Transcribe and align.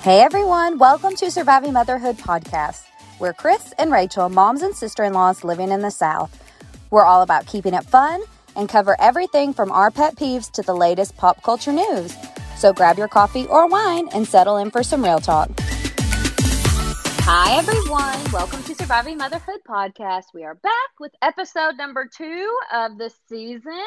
Hey 0.00 0.20
everyone, 0.20 0.78
welcome 0.78 1.16
to 1.16 1.30
Surviving 1.30 1.72
Motherhood 1.72 2.16
podcast. 2.16 2.84
We're 3.18 3.32
Chris 3.32 3.72
and 3.78 3.90
Rachel, 3.90 4.28
moms 4.28 4.62
and 4.62 4.74
sister-in-laws 4.74 5.42
living 5.42 5.70
in 5.70 5.82
the 5.82 5.90
South. 5.90 6.42
We're 6.90 7.04
all 7.04 7.22
about 7.22 7.46
keeping 7.46 7.74
it 7.74 7.84
fun 7.84 8.22
and 8.54 8.68
cover 8.68 8.96
everything 9.00 9.52
from 9.52 9.72
our 9.72 9.90
pet 9.90 10.16
peeves 10.16 10.50
to 10.52 10.62
the 10.62 10.74
latest 10.74 11.16
pop 11.16 11.42
culture 11.42 11.72
news. 11.72 12.14
So 12.56 12.72
grab 12.72 12.98
your 12.98 13.08
coffee 13.08 13.46
or 13.46 13.66
wine 13.66 14.08
and 14.14 14.26
settle 14.26 14.56
in 14.58 14.70
for 14.70 14.82
some 14.82 15.02
real 15.04 15.18
talk. 15.18 15.50
Hi, 17.28 17.56
everyone. 17.58 18.32
Welcome 18.32 18.62
to 18.62 18.74
Surviving 18.76 19.18
Motherhood 19.18 19.60
podcast. 19.68 20.26
We 20.32 20.44
are 20.44 20.54
back 20.54 21.00
with 21.00 21.12
episode 21.20 21.76
number 21.76 22.08
two 22.08 22.56
of 22.72 22.98
the 22.98 23.10
season. 23.28 23.82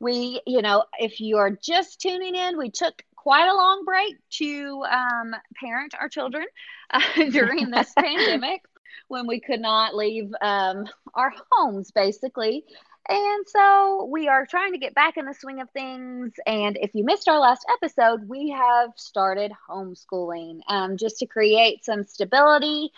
We, 0.00 0.40
you 0.46 0.62
know, 0.62 0.84
if 0.98 1.20
you 1.20 1.36
are 1.36 1.50
just 1.50 2.00
tuning 2.00 2.34
in, 2.34 2.58
we 2.58 2.70
took 2.70 3.02
quite 3.16 3.48
a 3.48 3.54
long 3.54 3.84
break 3.84 4.16
to 4.30 4.82
um, 4.90 5.34
parent 5.60 5.94
our 6.00 6.08
children 6.08 6.46
uh, 6.90 7.00
during 7.30 7.70
this 7.70 7.92
pandemic 7.98 8.62
when 9.08 9.26
we 9.26 9.40
could 9.40 9.60
not 9.60 9.94
leave 9.94 10.32
um, 10.40 10.86
our 11.14 11.32
homes, 11.52 11.90
basically. 11.90 12.64
And 13.08 13.44
so 13.46 14.08
we 14.10 14.28
are 14.28 14.46
trying 14.46 14.72
to 14.72 14.78
get 14.78 14.94
back 14.94 15.16
in 15.16 15.26
the 15.26 15.34
swing 15.34 15.60
of 15.60 15.68
things. 15.70 16.32
And 16.46 16.78
if 16.80 16.94
you 16.94 17.04
missed 17.04 17.28
our 17.28 17.40
last 17.40 17.66
episode, 17.82 18.28
we 18.28 18.50
have 18.50 18.90
started 18.96 19.52
homeschooling 19.68 20.60
um, 20.68 20.96
just 20.96 21.18
to 21.18 21.26
create 21.26 21.84
some 21.84 22.04
stability 22.04 22.90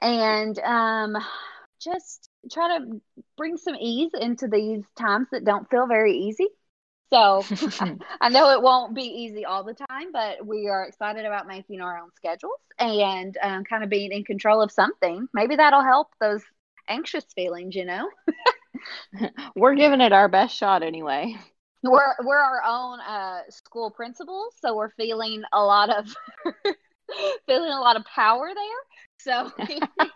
and 0.00 0.58
um, 0.60 1.16
just 1.82 2.28
try 2.50 2.78
to 2.78 3.00
bring 3.36 3.56
some 3.56 3.76
ease 3.76 4.12
into 4.18 4.48
these 4.48 4.84
times 4.98 5.28
that 5.32 5.44
don't 5.44 5.68
feel 5.70 5.86
very 5.86 6.16
easy. 6.16 6.48
So 7.12 7.44
I 8.20 8.30
know 8.30 8.50
it 8.50 8.62
won't 8.62 8.94
be 8.94 9.02
easy 9.02 9.44
all 9.44 9.64
the 9.64 9.74
time, 9.74 10.12
but 10.12 10.46
we 10.46 10.68
are 10.68 10.84
excited 10.84 11.26
about 11.26 11.46
making 11.46 11.80
our 11.80 11.98
own 11.98 12.08
schedules 12.16 12.58
and 12.78 13.36
um, 13.42 13.64
kind 13.64 13.84
of 13.84 13.90
being 13.90 14.12
in 14.12 14.24
control 14.24 14.62
of 14.62 14.72
something. 14.72 15.28
Maybe 15.34 15.56
that'll 15.56 15.84
help 15.84 16.08
those 16.20 16.42
anxious 16.88 17.26
feelings, 17.34 17.74
you 17.74 17.84
know? 17.84 18.08
we're 19.56 19.74
giving 19.74 20.00
it 20.00 20.12
our 20.12 20.28
best 20.28 20.56
shot 20.56 20.82
anyway. 20.82 21.36
We're 21.82 22.14
we're 22.22 22.38
our 22.38 22.62
own 22.64 23.00
uh, 23.00 23.40
school 23.50 23.90
principals, 23.90 24.54
so 24.60 24.76
we're 24.76 24.90
feeling 24.90 25.42
a 25.52 25.62
lot 25.62 25.90
of 25.90 26.14
feeling 27.46 27.70
a 27.70 27.80
lot 27.80 27.96
of 27.96 28.04
power 28.04 28.50
there. 28.54 28.64
So 29.18 29.52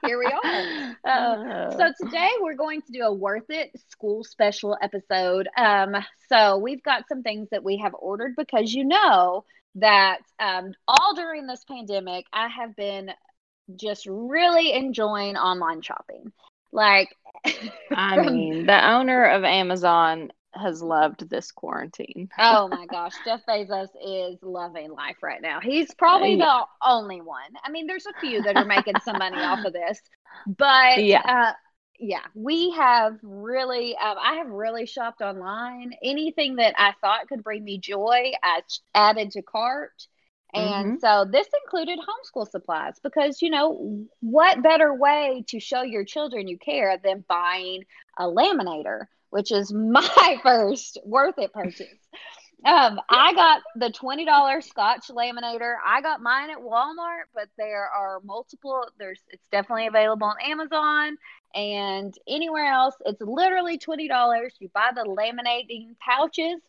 here 0.04 0.18
we 0.18 0.26
are. 0.26 0.96
Um, 1.06 1.70
so 1.70 1.92
today 2.04 2.30
we're 2.40 2.56
going 2.56 2.82
to 2.82 2.92
do 2.92 3.02
a 3.02 3.12
worth 3.12 3.48
it 3.48 3.70
school 3.90 4.24
special 4.24 4.76
episode. 4.82 5.48
Um, 5.56 5.94
so 6.28 6.58
we've 6.58 6.82
got 6.82 7.04
some 7.08 7.22
things 7.22 7.48
that 7.52 7.62
we 7.62 7.76
have 7.78 7.94
ordered 7.94 8.34
because 8.36 8.74
you 8.74 8.84
know 8.84 9.44
that 9.76 10.18
um, 10.40 10.72
all 10.88 11.14
during 11.14 11.46
this 11.46 11.64
pandemic, 11.68 12.26
I 12.32 12.48
have 12.48 12.74
been 12.74 13.10
just 13.76 14.06
really 14.06 14.72
enjoying 14.72 15.36
online 15.36 15.82
shopping. 15.82 16.32
Like, 16.72 17.08
I 17.92 18.20
mean, 18.28 18.66
the 18.66 18.90
owner 18.90 19.24
of 19.26 19.44
Amazon 19.44 20.32
has 20.56 20.82
loved 20.82 21.28
this 21.28 21.52
quarantine. 21.52 22.28
oh 22.38 22.68
my 22.68 22.86
gosh, 22.90 23.14
Jeff 23.24 23.40
Bezos 23.48 23.88
is 24.04 24.38
loving 24.42 24.90
life 24.92 25.16
right 25.22 25.42
now. 25.42 25.60
He's 25.60 25.94
probably 25.94 26.34
yeah. 26.34 26.44
the 26.46 26.88
only 26.88 27.20
one. 27.20 27.50
I 27.64 27.70
mean, 27.70 27.86
there's 27.86 28.06
a 28.06 28.20
few 28.20 28.42
that 28.42 28.56
are 28.56 28.64
making 28.64 28.94
some 29.04 29.18
money 29.18 29.38
off 29.38 29.64
of 29.64 29.72
this, 29.72 30.00
but 30.46 31.04
yeah. 31.04 31.22
Uh, 31.24 31.52
yeah, 31.98 32.24
we 32.34 32.70
have 32.72 33.18
really, 33.22 33.96
um, 33.96 34.16
I 34.22 34.34
have 34.34 34.48
really 34.48 34.86
shopped 34.86 35.22
online. 35.22 35.92
Anything 36.02 36.56
that 36.56 36.74
I 36.78 36.92
thought 37.00 37.28
could 37.28 37.42
bring 37.42 37.64
me 37.64 37.78
joy, 37.78 38.32
I 38.42 38.60
added 38.94 39.32
to 39.32 39.42
cart. 39.42 39.92
And 40.54 40.86
mm-hmm. 40.86 40.98
so 41.00 41.26
this 41.30 41.48
included 41.64 41.98
homeschool 41.98 42.48
supplies 42.48 42.94
because, 43.02 43.42
you 43.42 43.50
know, 43.50 44.06
what 44.20 44.62
better 44.62 44.94
way 44.94 45.44
to 45.48 45.60
show 45.60 45.82
your 45.82 46.04
children 46.04 46.48
you 46.48 46.58
care 46.58 46.98
than 47.02 47.24
buying 47.28 47.84
a 48.18 48.24
laminator, 48.24 49.06
which 49.36 49.52
is 49.52 49.72
my 49.72 50.38
first 50.42 50.98
worth 51.04 51.38
it 51.38 51.52
purchase. 51.52 51.86
Um, 52.64 52.98
I 53.10 53.34
got 53.34 53.62
the 53.76 53.90
$20 53.90 54.62
Scotch 54.64 55.08
laminator. 55.08 55.74
I 55.84 56.00
got 56.00 56.22
mine 56.22 56.50
at 56.50 56.58
Walmart, 56.58 57.28
but 57.34 57.48
there 57.58 57.84
are 57.84 58.20
multiple. 58.24 58.88
There's 58.98 59.20
it's 59.28 59.46
definitely 59.52 59.88
available 59.88 60.26
on 60.26 60.36
Amazon 60.42 61.18
and 61.54 62.14
anywhere 62.26 62.72
else. 62.72 62.94
It's 63.04 63.20
literally 63.20 63.78
$20. 63.78 64.08
You 64.58 64.70
buy 64.74 64.90
the 64.94 65.04
laminating 65.04 65.96
pouches 66.00 66.62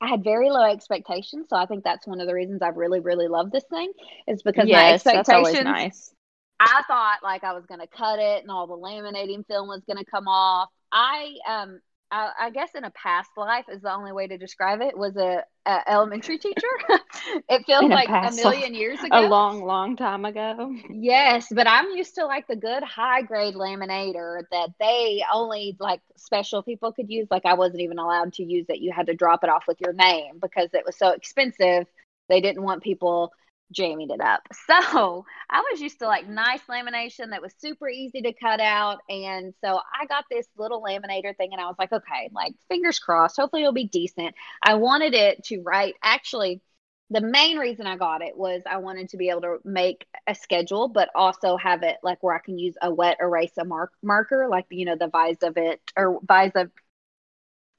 I 0.00 0.08
had 0.08 0.24
very 0.24 0.50
low 0.50 0.64
expectations, 0.64 1.48
so 1.50 1.56
I 1.56 1.66
think 1.66 1.84
that's 1.84 2.06
one 2.06 2.20
of 2.20 2.26
the 2.26 2.32
reasons 2.34 2.62
I've 2.62 2.76
really, 2.76 3.00
really 3.00 3.28
love 3.28 3.50
this 3.50 3.64
thing 3.64 3.92
is 4.26 4.42
because 4.42 4.66
yes, 4.66 5.04
my 5.04 5.12
expectations. 5.12 5.64
nice. 5.64 6.14
I 6.58 6.82
thought 6.86 7.18
like 7.22 7.44
I 7.44 7.52
was 7.52 7.66
going 7.66 7.80
to 7.80 7.86
cut 7.86 8.18
it 8.18 8.42
and 8.42 8.50
all 8.50 8.66
the 8.66 8.76
laminating 8.76 9.46
film 9.46 9.68
was 9.68 9.82
going 9.86 9.98
to 9.98 10.10
come 10.10 10.26
off. 10.26 10.70
I 10.92 11.36
um 11.48 11.80
I, 12.12 12.30
I, 12.40 12.50
guess 12.50 12.70
in 12.74 12.82
a 12.84 12.90
past 12.90 13.30
life 13.36 13.66
is 13.68 13.82
the 13.82 13.92
only 13.92 14.10
way 14.10 14.26
to 14.26 14.36
describe 14.36 14.80
it 14.80 14.98
was 14.98 15.16
a, 15.16 15.44
a 15.64 15.90
elementary 15.90 16.38
teacher. 16.38 16.66
it 17.48 17.64
feels 17.66 17.84
in 17.84 17.90
like 17.90 18.08
a, 18.08 18.28
a 18.28 18.32
million 18.32 18.74
years 18.74 18.98
ago. 19.00 19.16
A 19.16 19.28
long, 19.28 19.62
long 19.62 19.96
time 19.96 20.24
ago. 20.24 20.74
Yes, 20.90 21.46
but 21.54 21.68
I'm 21.68 21.90
used 21.90 22.16
to 22.16 22.26
like 22.26 22.48
the 22.48 22.56
good 22.56 22.82
high 22.82 23.22
grade 23.22 23.54
laminator 23.54 24.42
that 24.50 24.70
they 24.80 25.22
only 25.32 25.76
like 25.78 26.00
special 26.16 26.62
people 26.62 26.92
could 26.92 27.08
use. 27.08 27.28
Like 27.30 27.46
I 27.46 27.54
wasn't 27.54 27.82
even 27.82 27.98
allowed 27.98 28.32
to 28.34 28.42
use 28.42 28.66
it. 28.68 28.80
You 28.80 28.92
had 28.92 29.06
to 29.06 29.14
drop 29.14 29.44
it 29.44 29.50
off 29.50 29.64
with 29.68 29.80
your 29.80 29.92
name 29.92 30.38
because 30.40 30.70
it 30.74 30.84
was 30.84 30.96
so 30.96 31.10
expensive. 31.10 31.86
They 32.28 32.40
didn't 32.40 32.62
want 32.62 32.82
people 32.82 33.32
jamming 33.72 34.10
it 34.10 34.20
up. 34.20 34.46
So 34.66 35.24
I 35.50 35.64
was 35.70 35.80
used 35.80 35.98
to 35.98 36.06
like 36.06 36.28
nice 36.28 36.60
lamination 36.70 37.30
that 37.30 37.42
was 37.42 37.52
super 37.58 37.88
easy 37.88 38.22
to 38.22 38.32
cut 38.32 38.60
out. 38.60 38.98
And 39.08 39.52
so 39.60 39.80
I 40.00 40.06
got 40.06 40.24
this 40.30 40.46
little 40.56 40.82
laminator 40.82 41.36
thing 41.36 41.50
and 41.52 41.60
I 41.60 41.66
was 41.66 41.74
like, 41.78 41.92
okay, 41.92 42.30
like 42.32 42.54
fingers 42.68 42.98
crossed, 43.00 43.36
hopefully 43.36 43.62
it'll 43.62 43.72
be 43.72 43.88
decent. 43.88 44.34
I 44.62 44.74
wanted 44.74 45.14
it 45.14 45.44
to 45.46 45.60
write, 45.62 45.94
actually, 46.02 46.60
the 47.10 47.20
main 47.20 47.58
reason 47.58 47.86
I 47.86 47.96
got 47.96 48.22
it 48.22 48.36
was 48.36 48.62
I 48.70 48.76
wanted 48.76 49.08
to 49.10 49.16
be 49.16 49.30
able 49.30 49.40
to 49.42 49.56
make 49.64 50.06
a 50.28 50.34
schedule, 50.34 50.86
but 50.88 51.08
also 51.14 51.56
have 51.56 51.82
it 51.82 51.96
like 52.04 52.22
where 52.22 52.34
I 52.36 52.38
can 52.38 52.56
use 52.58 52.76
a 52.80 52.94
wet 52.94 53.16
erase 53.20 53.52
a 53.58 53.64
mark- 53.64 53.92
marker, 54.02 54.46
like, 54.48 54.66
you 54.70 54.84
know, 54.86 54.96
the 54.96 55.08
vise 55.08 55.42
of 55.42 55.56
it 55.56 55.80
or 55.96 56.20
vise 56.22 56.52
of 56.54 56.70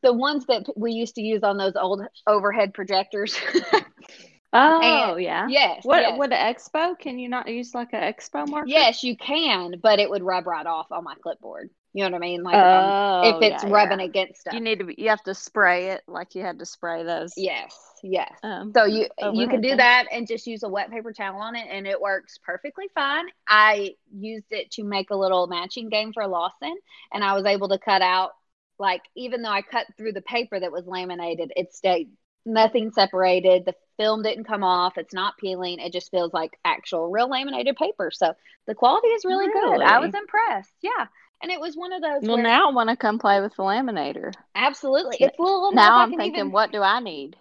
the 0.03 0.11
ones 0.11 0.45
that 0.47 0.65
we 0.75 0.91
used 0.91 1.15
to 1.15 1.21
use 1.21 1.43
on 1.43 1.57
those 1.57 1.75
old 1.75 2.01
overhead 2.27 2.73
projectors. 2.73 3.39
Oh 4.53 5.13
and, 5.13 5.23
yeah. 5.23 5.47
Yes. 5.47 5.83
What 5.83 6.01
yes. 6.01 6.19
with 6.19 6.31
an 6.33 6.55
expo? 6.55 6.97
Can 6.97 7.19
you 7.19 7.29
not 7.29 7.47
use 7.47 7.73
like 7.73 7.93
an 7.93 8.01
expo 8.01 8.47
marker? 8.47 8.67
Yes, 8.67 9.03
you 9.03 9.15
can, 9.15 9.75
but 9.81 9.99
it 9.99 10.09
would 10.09 10.23
rub 10.23 10.45
right 10.45 10.65
off 10.65 10.91
on 10.91 11.03
my 11.03 11.15
clipboard. 11.15 11.69
You 11.93 12.03
know 12.03 12.11
what 12.11 12.17
I 12.17 12.19
mean? 12.19 12.43
Like 12.43 12.55
oh, 12.55 13.21
if, 13.29 13.35
if 13.35 13.53
it's 13.53 13.63
yeah, 13.63 13.69
rubbing 13.69 13.99
yeah. 13.99 14.05
against 14.05 14.41
stuff. 14.41 14.53
You 14.53 14.61
need 14.61 14.79
to 14.79 14.85
be, 14.85 14.95
you 14.97 15.09
have 15.09 15.23
to 15.23 15.33
spray 15.33 15.89
it 15.89 16.03
like 16.07 16.35
you 16.35 16.41
had 16.41 16.59
to 16.59 16.65
spray 16.65 17.03
those. 17.03 17.33
Yes. 17.35 17.77
Yes. 18.03 18.31
Um, 18.43 18.71
so 18.73 18.85
you 18.85 19.07
you 19.33 19.47
can 19.47 19.61
do 19.61 19.75
that 19.75 20.05
and 20.11 20.27
just 20.27 20.47
use 20.47 20.63
a 20.63 20.69
wet 20.69 20.89
paper 20.89 21.13
towel 21.13 21.39
on 21.39 21.55
it 21.55 21.67
and 21.69 21.85
it 21.85 21.99
works 21.99 22.39
perfectly 22.43 22.85
fine. 22.95 23.25
I 23.47 23.95
used 24.11 24.51
it 24.51 24.71
to 24.71 24.83
make 24.83 25.11
a 25.11 25.15
little 25.15 25.47
matching 25.47 25.89
game 25.89 26.11
for 26.13 26.25
Lawson 26.27 26.75
and 27.13 27.23
I 27.23 27.33
was 27.33 27.45
able 27.45 27.69
to 27.69 27.77
cut 27.77 28.01
out 28.01 28.31
like 28.79 29.03
even 29.15 29.43
though 29.43 29.51
I 29.51 29.61
cut 29.61 29.85
through 29.97 30.13
the 30.13 30.21
paper 30.23 30.59
that 30.59 30.71
was 30.71 30.87
laminated, 30.87 31.53
it 31.55 31.73
stayed 31.73 32.09
nothing 32.45 32.91
separated. 32.91 33.65
The 33.65 33.75
film 33.97 34.23
didn't 34.23 34.45
come 34.45 34.63
off. 34.63 34.97
It's 34.97 35.13
not 35.13 35.37
peeling. 35.37 35.79
It 35.79 35.93
just 35.93 36.11
feels 36.11 36.33
like 36.33 36.57
actual 36.65 37.09
real 37.09 37.29
laminated 37.29 37.75
paper. 37.75 38.11
So 38.11 38.33
the 38.67 38.75
quality 38.75 39.07
is 39.07 39.25
really, 39.25 39.47
really? 39.47 39.77
good. 39.77 39.85
I 39.85 39.99
was 39.99 40.13
impressed. 40.13 40.73
Yeah. 40.81 41.07
And 41.43 41.51
it 41.51 41.59
was 41.59 41.75
one 41.75 41.91
of 41.91 42.01
those. 42.01 42.21
Well, 42.21 42.37
where, 42.37 42.43
now 42.43 42.69
I 42.69 42.73
want 42.73 42.89
to 42.89 42.95
come 42.95 43.17
play 43.17 43.41
with 43.41 43.55
the 43.55 43.63
laminator. 43.63 44.33
Absolutely. 44.55 45.17
It's 45.19 45.37
a 45.37 45.41
little 45.41 45.71
Now 45.71 45.97
I'm 45.97 46.11
thinking, 46.11 46.35
even, 46.35 46.51
what 46.51 46.71
do 46.71 46.81
I 46.81 46.99
need? 46.99 47.35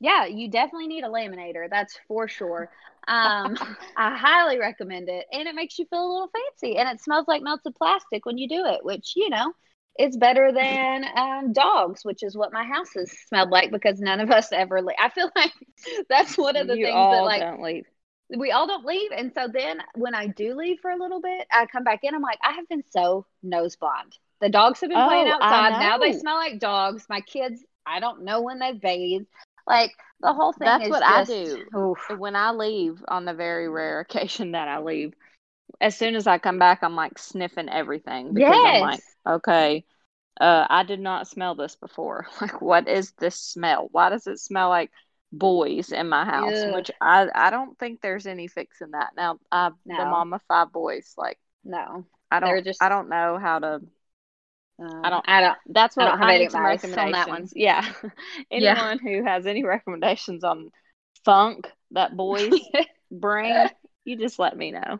Yeah, 0.00 0.26
you 0.26 0.50
definitely 0.50 0.88
need 0.88 1.04
a 1.04 1.08
laminator. 1.08 1.68
That's 1.68 1.98
for 2.08 2.28
sure. 2.28 2.70
Um, 3.08 3.56
I 3.96 4.16
highly 4.16 4.58
recommend 4.58 5.08
it. 5.08 5.26
And 5.32 5.46
it 5.48 5.54
makes 5.54 5.78
you 5.78 5.86
feel 5.86 6.00
a 6.00 6.12
little 6.12 6.30
fancy. 6.30 6.78
And 6.78 6.88
it 6.88 7.02
smells 7.02 7.28
like 7.28 7.42
melted 7.42 7.74
plastic 7.74 8.24
when 8.24 8.38
you 8.38 8.48
do 8.48 8.64
it, 8.66 8.84
which, 8.84 9.12
you 9.16 9.28
know, 9.28 9.52
it's 9.98 10.16
better 10.16 10.52
than 10.52 11.04
um, 11.16 11.52
dogs, 11.52 12.04
which 12.04 12.22
is 12.22 12.36
what 12.36 12.52
my 12.52 12.64
house 12.64 12.92
has 12.94 13.10
smelled 13.28 13.50
like 13.50 13.70
because 13.70 14.00
none 14.00 14.20
of 14.20 14.30
us 14.30 14.52
ever 14.52 14.80
leave. 14.82 14.96
I 15.00 15.08
feel 15.10 15.30
like 15.36 15.52
that's 16.08 16.36
one 16.38 16.56
of 16.56 16.66
the 16.68 16.76
you 16.76 16.78
things 16.78 17.08
that 17.10 17.24
like 17.24 17.46
don't 17.46 17.62
leave. 17.62 17.86
we 18.36 18.50
all 18.52 18.66
don't 18.66 18.84
leave. 18.86 19.10
And 19.16 19.32
so 19.34 19.48
then 19.52 19.78
when 19.94 20.14
I 20.14 20.26
do 20.28 20.54
leave 20.54 20.78
for 20.80 20.90
a 20.90 20.98
little 20.98 21.20
bit, 21.20 21.46
I 21.52 21.66
come 21.66 21.84
back 21.84 22.00
in. 22.02 22.14
I'm 22.14 22.22
like, 22.22 22.38
I 22.42 22.52
have 22.52 22.68
been 22.68 22.84
so 22.90 23.26
nose 23.42 23.76
blind. 23.76 24.16
The 24.40 24.48
dogs 24.50 24.80
have 24.80 24.90
been 24.90 25.02
Oh, 25.02 25.02
playing 25.02 25.28
outside. 25.28 25.76
Now 25.76 25.98
they 25.98 26.12
smell 26.12 26.36
like 26.36 26.58
dogs. 26.60 27.06
My 27.08 27.20
kids, 27.20 27.64
I 27.86 28.00
don't 28.00 28.24
know 28.24 28.42
when 28.42 28.58
they've 28.58 28.80
bathed. 28.80 29.26
Like 29.66 29.92
the 30.20 30.32
whole 30.32 30.52
thing 30.52 30.80
That's 30.80 30.80
is 30.80 30.90
what 30.90 31.02
I 31.02 31.22
do. 31.22 31.72
oof. 31.76 31.98
When 32.10 32.36
I 32.36 32.50
leave, 32.52 33.02
on 33.08 33.24
the 33.24 33.34
very 33.34 33.68
rare 33.68 34.00
occasion 34.00 34.52
that 34.52 34.68
I 34.68 34.78
leave, 34.80 35.14
as 35.80 35.96
soon 35.96 36.14
as 36.16 36.26
I 36.26 36.38
come 36.38 36.58
back, 36.58 36.80
I'm 36.82 36.96
like 36.96 37.18
sniffing 37.18 37.68
everything 37.68 38.32
because 38.34 38.54
I'm 38.54 38.80
like, 38.80 39.00
okay, 39.26 39.84
uh, 40.40 40.66
I 40.68 40.82
did 40.84 41.00
not 41.00 41.28
smell 41.28 41.54
this 41.54 41.76
before. 41.76 42.26
Like, 42.40 42.60
what 42.62 42.88
is 42.88 43.12
this 43.18 43.36
smell? 43.36 43.88
Why 43.90 44.10
does 44.10 44.26
it 44.26 44.38
smell 44.38 44.68
like 44.68 44.90
boys 45.32 45.92
in 45.92 46.08
my 46.08 46.24
house? 46.24 46.54
Ugh. 46.56 46.74
Which 46.74 46.90
I 47.00 47.28
I 47.34 47.50
don't 47.50 47.78
think 47.78 48.00
there's 48.00 48.26
any 48.26 48.48
fixing 48.48 48.92
that. 48.92 49.10
Now, 49.16 49.38
I'm 49.50 49.74
the 49.84 49.92
mom 50.04 50.32
of 50.32 50.42
five 50.48 50.72
boys. 50.72 51.14
Like, 51.16 51.38
No. 51.64 52.06
I 52.30 52.40
don't 52.40 52.64
just- 52.64 52.82
I 52.82 52.88
don't 52.88 53.08
know 53.08 53.38
how 53.38 53.58
to. 53.60 53.80
Uh, 54.78 55.00
I 55.04 55.10
don't- 55.10 55.24
I 55.28 55.40
don't. 55.40 55.58
That's 55.68 55.96
I 55.96 56.02
what 56.04 56.10
don't 56.10 56.18
have 56.18 56.28
I 56.28 56.38
need 56.38 56.50
some 56.50 56.64
advice 56.64 56.84
on 56.84 56.90
that 56.90 57.28
one. 57.28 57.42
recommendations. 57.42 57.52
Yeah, 57.56 57.92
Yeah. 58.50 58.70
anyone 58.72 58.98
who 58.98 59.24
has 59.24 59.46
any 59.46 59.64
recommendations 59.64 60.44
on 60.44 60.70
funk 61.24 61.70
that 61.92 62.16
boys 62.16 62.52
bring, 63.10 63.68
you 64.04 64.16
just 64.16 64.38
let 64.38 64.56
me 64.56 64.70
know. 64.72 64.98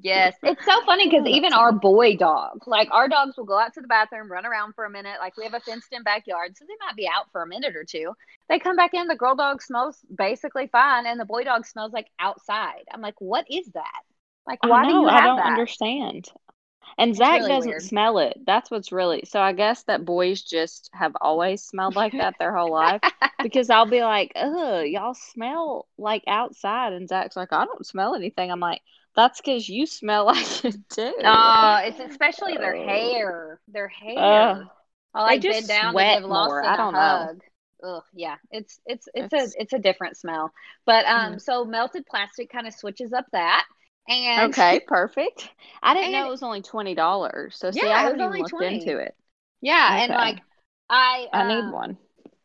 Yes, 0.00 0.36
it's 0.42 0.64
so 0.64 0.72
funny 0.86 1.06
because 1.08 1.26
Oh, 1.26 1.26
even 1.26 1.52
our 1.52 1.70
boy 1.70 2.16
dog, 2.16 2.66
like 2.66 2.88
our 2.92 3.08
dogs 3.08 3.36
will 3.36 3.44
go 3.44 3.58
out 3.58 3.74
to 3.74 3.82
the 3.82 3.86
bathroom, 3.88 4.32
run 4.32 4.46
around 4.46 4.74
for 4.74 4.84
a 4.86 4.90
minute. 4.90 5.16
Like 5.20 5.36
we 5.36 5.44
have 5.44 5.52
a 5.52 5.60
fenced 5.60 5.92
in 5.92 6.02
backyard, 6.02 6.56
so 6.56 6.64
they 6.66 6.74
might 6.86 6.96
be 6.96 7.06
out 7.06 7.30
for 7.30 7.42
a 7.42 7.46
minute 7.46 7.76
or 7.76 7.84
two. 7.84 8.14
They 8.48 8.58
come 8.58 8.74
back 8.76 8.94
in, 8.94 9.06
the 9.06 9.16
girl 9.16 9.34
dog 9.36 9.60
smells 9.60 9.98
basically 10.16 10.66
fine, 10.68 11.04
and 11.06 11.20
the 11.20 11.26
boy 11.26 11.44
dog 11.44 11.66
smells 11.66 11.92
like 11.92 12.06
outside. 12.18 12.84
I'm 12.90 13.02
like, 13.02 13.20
what 13.20 13.44
is 13.50 13.66
that? 13.74 14.02
Like, 14.46 14.64
why 14.64 14.78
I 14.80 14.86
do 14.86 14.94
know, 14.94 15.06
you 15.06 15.10
I 15.10 15.20
don't 15.20 15.44
that? 15.44 15.44
understand. 15.44 16.28
And 16.98 17.16
Zach 17.16 17.42
really 17.42 17.48
doesn't 17.48 17.80
weird. 17.80 17.82
smell 17.82 18.18
it. 18.18 18.38
That's 18.46 18.70
what's 18.70 18.92
really 18.92 19.24
so 19.26 19.40
I 19.40 19.52
guess 19.52 19.84
that 19.84 20.04
boys 20.04 20.42
just 20.42 20.90
have 20.94 21.14
always 21.20 21.62
smelled 21.64 21.96
like 21.96 22.16
that 22.18 22.36
their 22.38 22.56
whole 22.56 22.72
life. 22.72 23.02
Because 23.42 23.70
I'll 23.70 23.86
be 23.86 24.02
like, 24.02 24.32
ugh, 24.36 24.86
y'all 24.86 25.14
smell 25.14 25.88
like 25.98 26.24
outside. 26.28 26.92
And 26.94 27.08
Zach's 27.08 27.36
like, 27.36 27.52
I 27.52 27.66
don't 27.66 27.86
smell 27.86 28.14
anything. 28.14 28.50
I'm 28.52 28.60
like, 28.60 28.82
that's 29.14 29.40
because 29.40 29.68
you 29.68 29.86
smell 29.86 30.26
like 30.26 30.64
it 30.64 30.76
too. 30.90 31.14
Oh, 31.24 31.80
it's 31.84 32.00
especially 32.00 32.56
their 32.56 32.74
Oh. 32.76 32.84
hair. 32.86 33.60
Their 33.68 33.88
hair. 33.88 34.18
Ugh. 34.18 34.66
I'll 35.14 35.22
like 35.24 35.40
just 35.42 35.68
bend 35.68 35.68
down 35.68 35.92
sweat 35.92 36.16
to 36.16 36.20
give 36.22 36.30
Lawson. 36.30 36.64
I 36.64 36.74
a 36.74 36.76
don't 36.76 36.92
know. 36.94 36.98
hug. 37.00 37.40
Ugh, 37.84 38.02
yeah, 38.14 38.36
it's 38.50 38.80
it's 38.86 39.08
it's, 39.14 39.32
It's- 39.32 39.54
a 39.56 39.60
it's 39.62 39.72
a 39.72 39.78
different 39.78 40.16
smell. 40.16 40.52
But 40.86 41.04
um, 41.06 41.34
Mhm. 41.34 41.40
so 41.40 41.64
melted 41.64 42.06
plastic 42.06 42.50
kind 42.50 42.66
of 42.66 42.74
switches 42.74 43.12
up 43.12 43.26
that. 43.32 43.66
And 44.08 44.50
Okay, 44.52 44.80
perfect. 44.86 45.48
I 45.82 45.94
didn't 45.94 46.12
know 46.12 46.26
it 46.26 46.30
was 46.30 46.42
only 46.42 46.62
twenty 46.62 46.94
dollars. 46.94 47.56
So 47.56 47.70
see, 47.70 47.80
Yeah, 47.82 47.92
I 47.92 48.02
haven't 48.02 48.20
even 48.20 48.38
looked 48.38 48.50
20. 48.50 48.74
into 48.80 48.98
it. 48.98 49.14
yeah, 49.60 50.02
and 50.02 50.12
like 50.12 50.38
I 50.88 51.28
I 51.32 51.46
need 51.48 51.64
um, 51.64 51.72
one. 51.72 51.98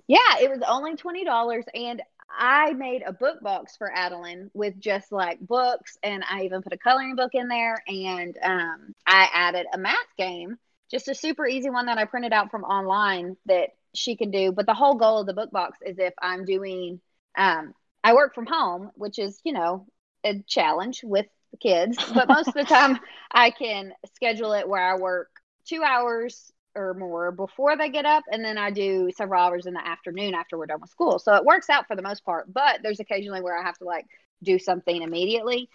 Yeah, 0.07 0.37
it 0.41 0.49
was 0.49 0.61
only 0.67 0.95
twenty 0.95 1.23
dollars, 1.25 1.65
and 1.73 2.01
I 2.29 2.74
made 2.74 3.03
a 3.06 3.13
book 3.13 3.41
box 3.41 3.77
for 3.77 3.91
Adeline 3.91 4.51
with 4.53 4.79
just 4.79 5.12
like 5.12 5.39
books, 5.39 5.97
and 6.03 6.24
I 6.29 6.44
even 6.44 6.62
put 6.62 6.74
a 6.74 6.77
coloring 6.77 7.15
book 7.15 7.31
in 7.33 7.47
there, 7.47 7.81
and 7.88 8.38
um, 8.41 8.95
I 9.06 9.29
added 9.33 9.68
a 9.74 9.77
math 9.77 9.95
game, 10.18 10.57
just 10.91 11.07
a 11.07 11.15
super 11.15 11.47
easy 11.47 11.69
one 11.69 11.88
that 11.88 11.97
I 11.97 12.06
printed 12.06 12.33
out 12.33 12.51
from 12.51 12.63
online 12.63 13.38
that 13.45 13.69
she 13.94 14.15
can 14.15 14.31
do. 14.31 14.51
But 14.51 14.65
the 14.65 14.74
whole 14.74 14.95
goal 14.95 15.19
of 15.19 15.27
the 15.27 15.33
book 15.33 15.51
box 15.51 15.77
is 15.85 15.97
if 16.00 16.13
I'm 16.21 16.45
doing, 16.45 17.01
um, 17.38 17.74
I 18.03 18.13
work 18.13 18.35
from 18.35 18.45
home, 18.45 18.91
which 18.95 19.19
is 19.19 19.39
you 19.44 19.53
know 19.53 19.88
a 20.23 20.44
challenge 20.47 21.01
with 21.03 21.25
the 21.51 21.57
kids, 21.57 21.97
but 22.13 22.27
most 22.27 22.50
of 22.50 22.53
the 22.53 22.63
time 22.65 23.00
I 23.31 23.51
can 23.51 23.94
schedule 24.15 24.53
it 24.53 24.68
where 24.68 24.81
I 24.81 24.97
work 24.97 25.30
two 25.65 25.83
hours 25.83 26.51
or 26.77 26.94
more 26.94 27.31
before 27.31 27.77
they 27.77 27.89
get 27.89 28.06
up 28.06 28.24
and 28.31 28.45
then 28.45 28.57
I 28.57 28.71
do 28.71 29.12
several 29.18 29.41
hours 29.41 29.65
in 29.65 29.74
the 29.74 29.85
afternoon 29.88 30.35
after 30.35 30.57
we're 30.57 30.68
done 30.68 30.81
with 30.81 30.91
school. 30.91 31.19
So 31.19 31.35
it 31.35 31.45
works 31.45 31.69
out 31.69 31.88
for 31.88 31.95
the 31.95 32.03
most 32.03 32.25
part, 32.25 32.53
but 32.53 32.79
there's 32.83 33.00
occasionally 33.00 33.41
where 33.41 33.57
I 33.57 33.63
have 33.63 33.77
to 33.79 33.85
like 33.85 34.06
do 34.44 34.59
something 34.59 35.01
immediately. 35.01 35.69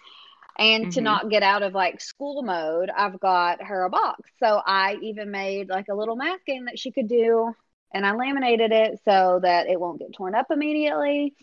And 0.59 0.89
to 0.91 1.01
Mhm. 1.01 1.03
not 1.03 1.29
get 1.29 1.43
out 1.43 1.63
of 1.63 1.73
like 1.73 2.01
school 2.01 2.43
mode, 2.43 2.89
I've 2.95 3.19
got 3.19 3.61
her 3.63 3.83
a 3.85 3.89
box. 3.89 4.29
So 4.39 4.61
I 4.65 4.97
even 5.01 5.31
made 5.31 5.69
like 5.69 5.87
a 5.89 5.95
little 5.95 6.17
game 6.47 6.65
that 6.65 6.79
she 6.79 6.91
could 6.91 7.07
do 7.07 7.53
and 7.93 8.05
I 8.05 8.15
laminated 8.15 8.71
it 8.71 8.99
so 9.05 9.39
that 9.43 9.67
it 9.67 9.79
won't 9.79 9.99
get 9.99 10.13
torn 10.13 10.35
up 10.35 10.47
immediately. 10.51 11.33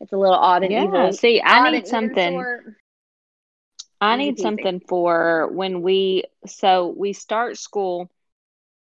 It's 0.00 0.12
a 0.12 0.16
little 0.16 0.36
odd 0.36 0.62
and 0.64 0.76
Yeah, 0.76 0.78
evil. 0.78 1.12
see, 1.12 1.40
I 1.42 1.60
and 1.60 1.60
need 1.60 1.86
something. 1.86 2.48
I 4.00 4.16
need 4.16 4.38
something 4.38 4.80
for 4.80 5.48
when 5.52 5.82
we 5.82 6.24
so 6.46 6.88
we 6.96 7.12
start 7.12 7.56
school. 7.58 8.10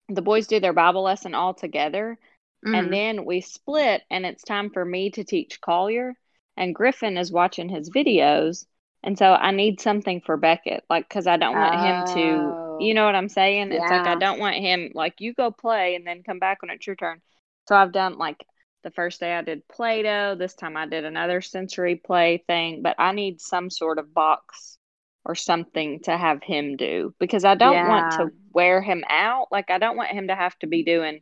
The 0.10 0.22
boys 0.22 0.48
do 0.48 0.60
their 0.60 0.74
Bible 0.74 1.04
lesson 1.04 1.34
all 1.34 1.54
together, 1.54 2.18
Mhm. 2.66 2.76
and 2.76 2.94
then 2.94 3.26
we 3.26 3.42
split, 3.42 4.04
and 4.10 4.26
it's 4.26 4.44
time 4.44 4.70
for 4.70 4.84
me 4.84 5.10
to 5.12 5.24
teach 5.24 5.62
Collier, 5.62 6.16
and 6.58 6.76
Griffin 6.76 7.18
is 7.18 7.32
watching 7.32 7.70
his 7.70 7.90
videos, 7.90 8.66
and 9.04 9.18
so 9.18 9.34
I 9.34 9.52
need 9.52 9.80
something 9.80 10.22
for 10.22 10.38
Beckett, 10.38 10.84
like 10.90 11.08
because 11.08 11.28
I 11.28 11.38
don't 11.38 11.58
want 11.58 11.74
him 11.76 12.16
to, 12.16 12.32
Oh. 12.54 12.78
you 12.80 12.94
know 12.94 13.06
what 13.06 13.16
I'm 13.16 13.30
saying? 13.30 13.72
It's 13.72 13.80
like 13.90 14.06
I 14.06 14.16
don't 14.16 14.40
want 14.40 14.56
him 14.58 14.92
like 14.94 15.22
you 15.22 15.34
go 15.34 15.50
play 15.52 15.96
and 15.96 16.06
then 16.06 16.24
come 16.24 16.40
back 16.40 16.62
when 16.62 16.72
it's 16.72 16.86
your 16.86 16.96
turn. 16.96 17.22
So 17.68 17.76
I've 17.76 17.92
done 17.92 18.18
like 18.18 18.46
the 18.84 18.92
first 18.92 19.20
day 19.20 19.34
I 19.34 19.42
did 19.44 19.68
Play-Doh. 19.68 20.36
This 20.36 20.56
time 20.56 20.76
I 20.76 20.88
did 20.88 21.06
another 21.06 21.42
sensory 21.42 21.96
play 21.96 22.44
thing, 22.48 22.82
but 22.82 22.96
I 23.00 23.12
need 23.12 23.40
some 23.40 23.70
sort 23.70 23.98
of 24.00 24.14
box 24.14 24.78
or 25.26 25.36
something 25.36 26.00
to 26.02 26.18
have 26.18 26.44
him 26.44 26.78
do 26.78 27.14
because 27.20 27.46
I 27.46 27.56
don't 27.56 27.86
want 27.86 28.12
to 28.12 28.32
wear 28.54 28.82
him 28.82 29.04
out. 29.10 29.48
Like 29.52 29.70
I 29.72 29.78
don't 29.78 29.98
want 29.98 30.10
him 30.12 30.28
to 30.30 30.36
have 30.36 30.58
to 30.60 30.68
be 30.68 30.84
doing 30.84 31.22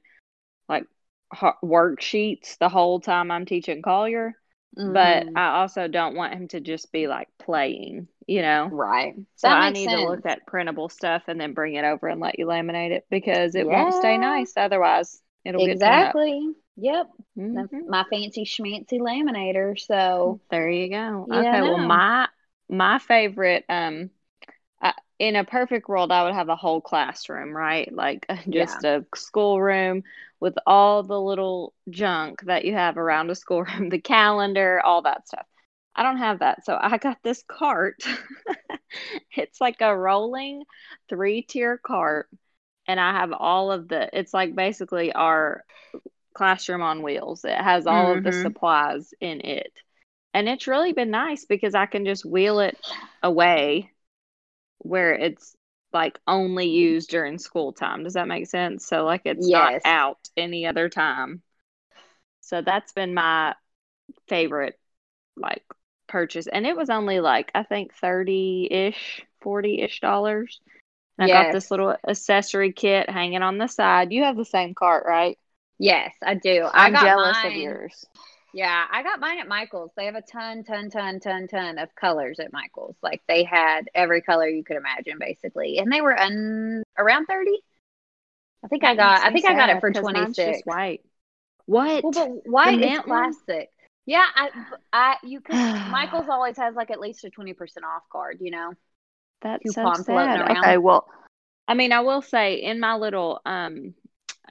like 0.69 0.85
worksheets 1.63 2.57
the 2.59 2.69
whole 2.69 2.99
time 2.99 3.31
I'm 3.31 3.45
teaching 3.45 3.81
Collier, 3.81 4.33
but 4.85 5.25
Mhm. 5.25 5.35
I 5.35 5.59
also 5.61 5.87
don't 5.87 6.15
want 6.15 6.33
him 6.33 6.47
to 6.49 6.61
just 6.61 6.91
be 6.91 7.07
like 7.07 7.29
playing, 7.39 8.07
you 8.27 8.41
know. 8.41 8.71
right. 8.71 9.15
So 9.37 9.49
I 9.49 9.69
need 9.71 9.91
to 9.91 9.99
look 9.99 10.25
at 10.25 10.45
printable 10.47 10.89
stuff 10.89 11.23
and 11.27 11.39
then 11.39 11.53
bring 11.53 11.75
it 11.75 11.85
over 11.85 12.07
and 12.07 12.21
let 12.21 12.39
you 12.39 12.45
laminate 12.47 12.91
it 12.91 13.05
because 13.09 13.55
it 13.55 13.67
won't 13.67 13.93
stay 13.93 14.17
nice 14.17 14.53
otherwise. 14.57 15.21
It'll 15.45 15.61
exactly. 15.61 16.53
Yep. 16.77 17.07
get 17.51 17.53
torn 17.53 17.63
up. 17.65 17.71
That's 17.71 17.73
Mhm. 17.73 17.81
my 17.87 18.05
fancy 18.09 18.45
schmancy 18.45 18.99
laminator. 18.99 19.79
So 19.79 20.39
There 20.49 20.69
you 20.69 20.89
go. 20.89 21.25
Yeah, 21.29 21.51
Okay, 21.51 21.61
well 21.63 21.77
my 21.77 22.27
my 22.69 22.99
favorite 22.99 23.65
um 23.69 24.09
I, 24.81 24.93
in 25.19 25.35
a 25.35 25.43
perfect 25.45 25.89
world 25.89 26.11
I 26.11 26.23
would 26.25 26.33
have 26.35 26.49
a 26.49 26.55
whole 26.57 26.81
classroom, 26.81 27.55
right? 27.55 27.93
Like 27.93 28.27
just 28.49 28.83
a 28.83 29.05
schoolroom 29.15 30.03
with 30.39 30.55
all 30.67 31.03
the 31.03 31.19
little 31.19 31.73
junk 31.89 32.41
that 32.45 32.65
you 32.65 32.73
have 32.73 32.97
around 32.97 33.31
a 33.31 33.35
schoolroom, 33.35 33.89
the 33.91 33.99
calendar, 34.01 34.81
all 34.83 35.03
that 35.03 35.27
stuff. 35.27 35.47
I 35.95 36.03
don't 36.03 36.17
have 36.19 36.39
that. 36.39 36.65
So 36.65 36.77
I 36.81 36.97
got 36.97 37.17
this 37.23 37.43
cart. 37.47 38.03
it's 39.35 39.61
like 39.61 39.81
a 39.81 39.95
rolling 39.95 40.63
three-tier 41.09 41.79
cart 41.85 42.29
and 42.87 42.99
I 42.99 43.13
have 43.13 43.33
all 43.33 43.71
of 43.71 43.87
the 43.87 44.09
it's 44.17 44.33
like 44.33 44.55
basically 44.55 45.13
our 45.13 45.63
classroom 46.33 46.81
on 46.81 47.03
wheels. 47.03 47.45
It 47.45 47.57
has 47.57 47.87
all 47.87 48.11
of 48.13 48.23
the 48.23 48.31
Mhm. 48.31 48.33
supplies 48.33 49.13
in 49.21 49.41
it. 49.41 49.73
And 50.33 50.47
it's 50.49 50.67
really 50.67 50.93
been 50.93 51.11
nice 51.11 51.45
because 51.45 51.75
I 51.75 51.85
can 51.85 52.05
just 52.05 52.25
wheel 52.25 52.59
it 52.59 52.77
away 53.23 53.91
where 54.79 55.13
it's 55.15 55.55
like 55.93 56.19
only 56.27 56.67
used 56.69 57.09
during 57.11 57.39
school 57.39 57.73
time. 57.73 58.03
Does 58.03 58.13
that 58.15 58.27
make 58.27 58.47
sense? 58.47 58.85
So 58.87 59.05
like 59.05 59.23
it's 59.25 59.49
Yes. 59.49 59.51
not 59.51 59.75
out 59.85 60.19
any 60.37 60.65
other 60.67 60.89
time. 60.89 61.43
So 62.41 62.61
that's 62.61 62.93
been 62.93 63.13
my 63.13 63.55
favorite 64.27 64.79
like 65.37 65.63
purchase. 66.07 66.47
And 66.47 66.67
it 66.67 66.77
was 66.77 66.89
only 66.91 67.19
like 67.21 67.51
I 67.55 67.63
think 67.63 67.95
30-ish, 67.95 69.25
40-ish 69.41 70.01
dollars. 70.01 70.61
And 71.17 71.25
I 71.25 71.29
got 71.29 71.51
this 71.51 71.71
little 71.71 71.95
accessory 72.07 72.73
kit 72.73 73.09
hanging 73.09 73.43
on 73.43 73.57
the 73.59 73.67
side. 73.67 74.13
You 74.13 74.23
have 74.25 74.37
the 74.37 74.45
same 74.45 74.75
cart, 74.75 75.05
right? 75.07 75.37
yes, 75.79 76.13
I 76.23 76.35
do. 76.35 76.69
I 76.73 76.89
I'm 76.89 76.91
got 76.91 77.13
jealous 77.13 77.15
mine. 77.15 77.43
of 77.43 77.55
yours. 77.55 78.05
Yeah, 78.53 78.85
I 78.91 79.03
got 79.03 79.19
mine 79.19 79.39
at 79.39 79.47
Michael's. 79.47 79.91
They 79.95 80.05
have 80.05 80.15
a 80.15 80.21
ton, 80.21 80.63
ton, 80.63 80.89
ton, 80.89 81.19
ton, 81.19 81.47
ton 81.47 81.77
of 81.77 81.93
colors 81.95 82.39
at 82.39 82.51
Michael's. 82.51 82.95
Like 83.03 83.21
they 83.27 83.43
had 83.43 83.89
every 83.93 84.21
color 84.21 84.47
you 84.47 84.63
could 84.63 84.77
imagine, 84.77 85.17
basically, 85.19 85.77
and 85.77 85.91
they 85.91 86.01
were 86.01 86.19
un- 86.19 86.83
around 86.97 87.27
thirty. 87.27 87.59
I 88.63 88.67
think 88.67 88.83
I 88.83 88.95
got. 88.95 89.23
I 89.23 89.31
think 89.31 89.45
I 89.45 89.53
got 89.53 89.69
it 89.69 89.79
for 89.79 89.91
twenty 89.91 90.33
six. 90.33 90.61
white. 90.65 91.01
What? 91.65 92.03
Well, 92.03 92.11
but 92.11 92.29
white 92.49 92.73
is 92.75 92.79
mint 92.79 93.07
one? 93.07 93.33
classic. 93.33 93.69
Yeah, 94.05 94.25
I, 94.35 94.49
I, 94.91 95.15
you 95.23 95.39
could. 95.39 95.55
Michael's 95.91 96.29
always 96.29 96.57
has 96.57 96.73
like 96.73 96.89
at 96.89 96.99
least 96.99 97.23
a 97.25 97.29
twenty 97.29 97.53
percent 97.53 97.85
off 97.85 98.03
card. 98.11 98.37
You 98.41 98.51
know. 98.51 98.73
That's 99.41 99.73
so 99.73 99.93
sad. 99.93 100.57
Okay, 100.57 100.77
well, 100.77 101.07
I 101.67 101.75
mean, 101.75 101.91
I 101.91 102.01
will 102.01 102.21
say 102.21 102.55
in 102.55 102.79
my 102.79 102.95
little 102.95 103.39
um 103.45 103.93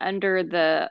under 0.01 0.43
the 0.43 0.91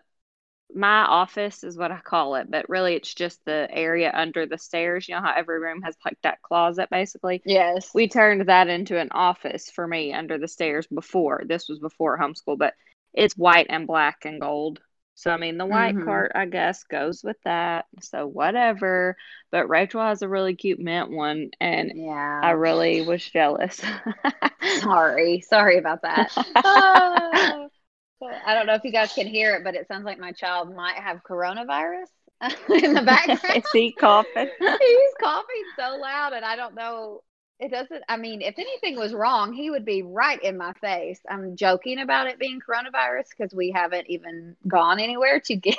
my 0.74 1.04
office 1.04 1.64
is 1.64 1.78
what 1.78 1.92
I 1.92 2.00
call 2.00 2.36
it, 2.36 2.50
but 2.50 2.70
really 2.70 2.96
it's 2.96 3.14
just 3.14 3.44
the 3.46 3.68
area 3.72 4.12
under 4.14 4.46
the 4.46 4.58
stairs. 4.58 5.08
You 5.08 5.16
know 5.16 5.22
how 5.22 5.34
every 5.36 5.60
room 5.60 5.82
has 5.82 5.96
like 6.04 6.18
that 6.24 6.42
closet 6.42 6.90
basically? 6.90 7.42
Yes. 7.46 7.92
We 7.94 8.08
turned 8.08 8.48
that 8.48 8.68
into 8.68 8.98
an 8.98 9.10
office 9.12 9.70
for 9.70 9.88
me 9.88 10.14
under 10.14 10.38
the 10.38 10.48
stairs 10.48 10.88
before. 10.88 11.44
This 11.46 11.70
was 11.70 11.80
before 11.80 12.18
homeschool, 12.18 12.58
but 12.58 12.74
it's 13.14 13.38
white 13.38 13.68
and 13.70 13.88
black 13.88 14.26
and 14.26 14.42
gold. 14.42 14.80
So 15.16 15.32
I 15.32 15.38
mean 15.38 15.58
the 15.58 15.66
white 15.66 15.96
mm-hmm. 15.96 16.06
part 16.06 16.34
I 16.36 16.46
guess 16.46 16.84
goes 16.84 17.24
with 17.24 17.38
that. 17.44 17.86
So 18.02 18.28
whatever. 18.28 19.16
But 19.52 19.70
Rachel 19.70 20.02
has 20.02 20.22
a 20.22 20.30
really 20.30 20.56
cute 20.56 20.80
mint 20.80 21.10
one 21.10 21.50
and 21.60 21.94
yeah. 21.96 22.42
I 22.44 22.52
really 22.52 23.02
was 23.02 23.24
jealous. 23.28 23.82
Sorry. 24.80 25.42
Sorry 25.42 25.78
about 25.78 26.02
that. 26.04 26.32
oh. 26.56 27.70
I 28.22 28.54
don't 28.56 28.66
know 28.66 28.74
if 28.74 28.84
you 28.84 28.92
guys 28.92 29.14
can 29.14 29.28
hear 29.28 29.56
it, 29.56 29.64
but 29.64 29.76
it 29.76 29.88
sounds 29.88 30.06
like 30.06 30.20
my 30.20 30.32
child 30.32 30.76
might 30.76 30.96
have 30.96 31.22
coronavirus 31.24 32.08
in 32.84 32.94
the 32.94 33.02
background. 33.02 33.40
Is 33.56 33.70
he 33.72 33.92
coughing? 33.92 34.50
He's 34.60 35.14
coughing 35.20 35.64
so 35.78 35.98
loud, 35.98 36.34
and 36.34 36.46
I 36.46 36.56
don't 36.56 36.76
know 36.76 37.22
it 37.60 37.72
doesn't 37.72 38.04
i 38.08 38.18
mean 38.18 38.42
if 38.42 38.58
anything 38.60 38.96
was 38.96 39.14
wrong 39.14 39.54
he 39.54 39.70
would 39.70 39.86
be 39.86 40.04
right 40.04 40.42
in 40.44 40.58
my 40.58 40.74
face 40.74 41.20
i'm 41.30 41.56
joking 41.56 42.00
about 42.00 42.28
it 42.28 42.38
being 42.38 42.60
coronavirus 42.60 43.26
because 43.36 43.54
we 43.54 43.72
haven't 43.72 44.08
even 44.10 44.56
gone 44.68 45.00
anywhere 45.00 45.40
to 45.40 45.56
get 45.56 45.78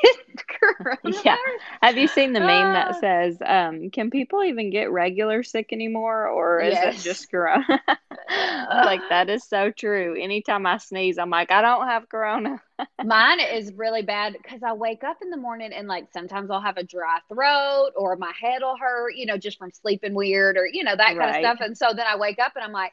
coronavirus 0.61 1.25
yeah 1.25 1.37
have 1.83 1.97
you 1.97 2.09
seen 2.09 2.33
the 2.33 2.40
meme 2.40 2.73
that 2.73 2.95
ah. 2.95 3.00
says 3.00 3.38
um, 3.45 3.90
can 3.90 4.11
people 4.11 4.42
even 4.42 4.71
get 4.71 4.90
regular 4.90 5.42
sick 5.42 5.73
anymore 5.73 6.26
or 6.26 6.61
is 6.61 6.75
yes. 6.75 6.99
it 6.99 7.02
just 7.02 7.30
corona 7.30 7.80
like 8.85 9.00
that 9.08 9.30
is 9.30 9.44
so 9.44 9.70
true 9.70 10.14
anytime 10.20 10.66
i 10.66 10.76
sneeze 10.76 11.18
i'm 11.18 11.30
like 11.30 11.50
i 11.50 11.62
don't 11.62 11.87
have 11.87 12.08
corona 12.08 12.61
Mine 13.04 13.40
is 13.40 13.73
really 13.75 14.02
bad 14.02 14.35
because 14.40 14.62
I 14.62 14.73
wake 14.73 15.02
up 15.02 15.18
in 15.23 15.30
the 15.30 15.37
morning 15.37 15.73
and 15.73 15.88
like 15.88 16.08
sometimes 16.12 16.50
I'll 16.50 16.61
have 16.61 16.76
a 16.76 16.82
dry 16.82 17.18
throat 17.28 17.90
or 17.97 18.16
my 18.16 18.32
head 18.40 18.62
will 18.62 18.76
hurt, 18.76 19.16
you 19.16 19.26
know, 19.26 19.37
just 19.37 19.58
from 19.58 19.73
sleeping 19.73 20.14
weird 20.14 20.56
or, 20.56 20.66
you 20.66 20.85
know, 20.85 20.94
that 20.94 21.08
kind 21.08 21.18
right. 21.18 21.44
of 21.44 21.56
stuff. 21.56 21.58
And 21.61 21.76
so 21.76 21.88
then 21.94 22.06
I 22.06 22.16
wake 22.16 22.38
up 22.38 22.52
and 22.54 22.64
I'm 22.64 22.73
like, 22.73 22.92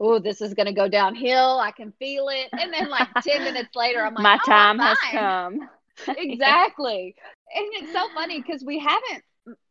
oh, 0.00 0.18
this 0.18 0.40
is 0.40 0.54
going 0.54 0.66
to 0.66 0.72
go 0.72 0.88
downhill. 0.88 1.58
I 1.58 1.70
can 1.70 1.92
feel 1.98 2.28
it. 2.28 2.48
And 2.52 2.72
then 2.72 2.88
like 2.88 3.08
10 3.22 3.44
minutes 3.44 3.74
later, 3.74 4.04
I'm 4.04 4.14
like, 4.14 4.22
my 4.22 4.38
oh, 4.42 4.46
time 4.46 4.78
has 4.78 4.98
come. 5.10 5.68
exactly. 6.16 7.14
and 7.54 7.66
it's 7.72 7.92
so 7.92 8.08
funny 8.14 8.40
because 8.40 8.62
we 8.62 8.78
haven't, 8.78 9.24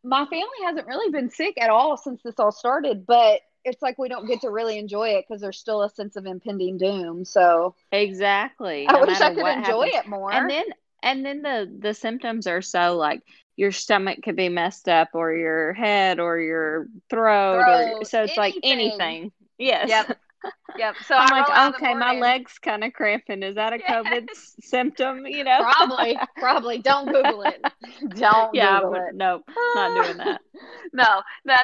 my 0.04 0.26
family 0.26 0.48
hasn't 0.66 0.88
really 0.88 1.12
been 1.12 1.30
sick 1.30 1.62
at 1.62 1.70
all 1.70 1.96
since 1.96 2.22
this 2.24 2.40
all 2.40 2.52
started, 2.52 3.06
but 3.06 3.42
it's 3.68 3.82
like 3.82 3.98
we 3.98 4.10
don't 4.10 4.28
get 4.28 4.42
to 4.42 4.50
really 4.50 4.78
enjoy 4.78 5.10
it 5.10 5.26
because 5.28 5.42
there's 5.42 5.60
still 5.60 5.84
a 5.84 5.90
sense 5.90 6.16
of 6.16 6.26
impending 6.26 6.78
doom. 6.78 7.26
So 7.26 7.76
exactly, 7.92 8.88
I 8.88 8.94
no 8.94 9.02
wish 9.06 9.20
I 9.20 9.34
could 9.34 9.46
enjoy 9.46 9.86
happens. 9.86 10.06
it 10.06 10.08
more. 10.08 10.32
And 10.32 10.50
then 10.50 10.66
and 11.04 11.26
then 11.26 11.42
the 11.42 11.72
the 11.80 11.94
symptoms 11.94 12.48
are 12.48 12.62
so 12.62 12.96
like 12.96 13.22
your 13.56 13.72
stomach 13.72 14.20
could 14.24 14.36
be 14.36 14.50
messed 14.50 14.88
up 14.88 15.10
or 15.14 15.34
your 15.34 15.74
head 15.74 16.20
or 16.20 16.40
your 16.40 16.88
throat, 17.10 17.64
throat 17.64 18.02
or 18.02 18.06
so 18.06 18.24
it's 18.24 18.38
anything. 18.38 18.38
like 18.38 18.56
anything. 18.64 19.32
Yes. 19.58 19.90
Yep. 19.90 20.18
Yep. 20.78 20.96
So 21.08 21.16
I'm 21.16 21.30
like, 21.30 21.76
okay, 21.76 21.94
my 21.96 22.20
leg's 22.20 22.60
kind 22.60 22.84
of 22.84 22.94
cramping. 22.94 23.42
Is 23.42 23.56
that 23.56 23.74
a 23.74 23.80
yes. 23.80 23.90
COVID 23.90 24.28
symptom? 24.62 25.26
You 25.26 25.44
know, 25.44 25.60
probably, 25.60 26.18
probably. 26.38 26.78
Don't 26.78 27.08
Google 27.08 27.42
it. 27.42 27.62
Don't 28.16 28.54
yeah, 28.54 28.80
Google 28.80 28.94
it. 28.96 29.16
Nope, 29.16 29.44
not 29.76 30.04
doing 30.04 30.18
that. 30.18 30.42
no, 30.94 31.22
that 31.46 31.64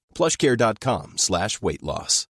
plushcare.com 0.13 1.17
slash 1.17 1.61
weight 1.61 1.83
loss. 1.83 2.27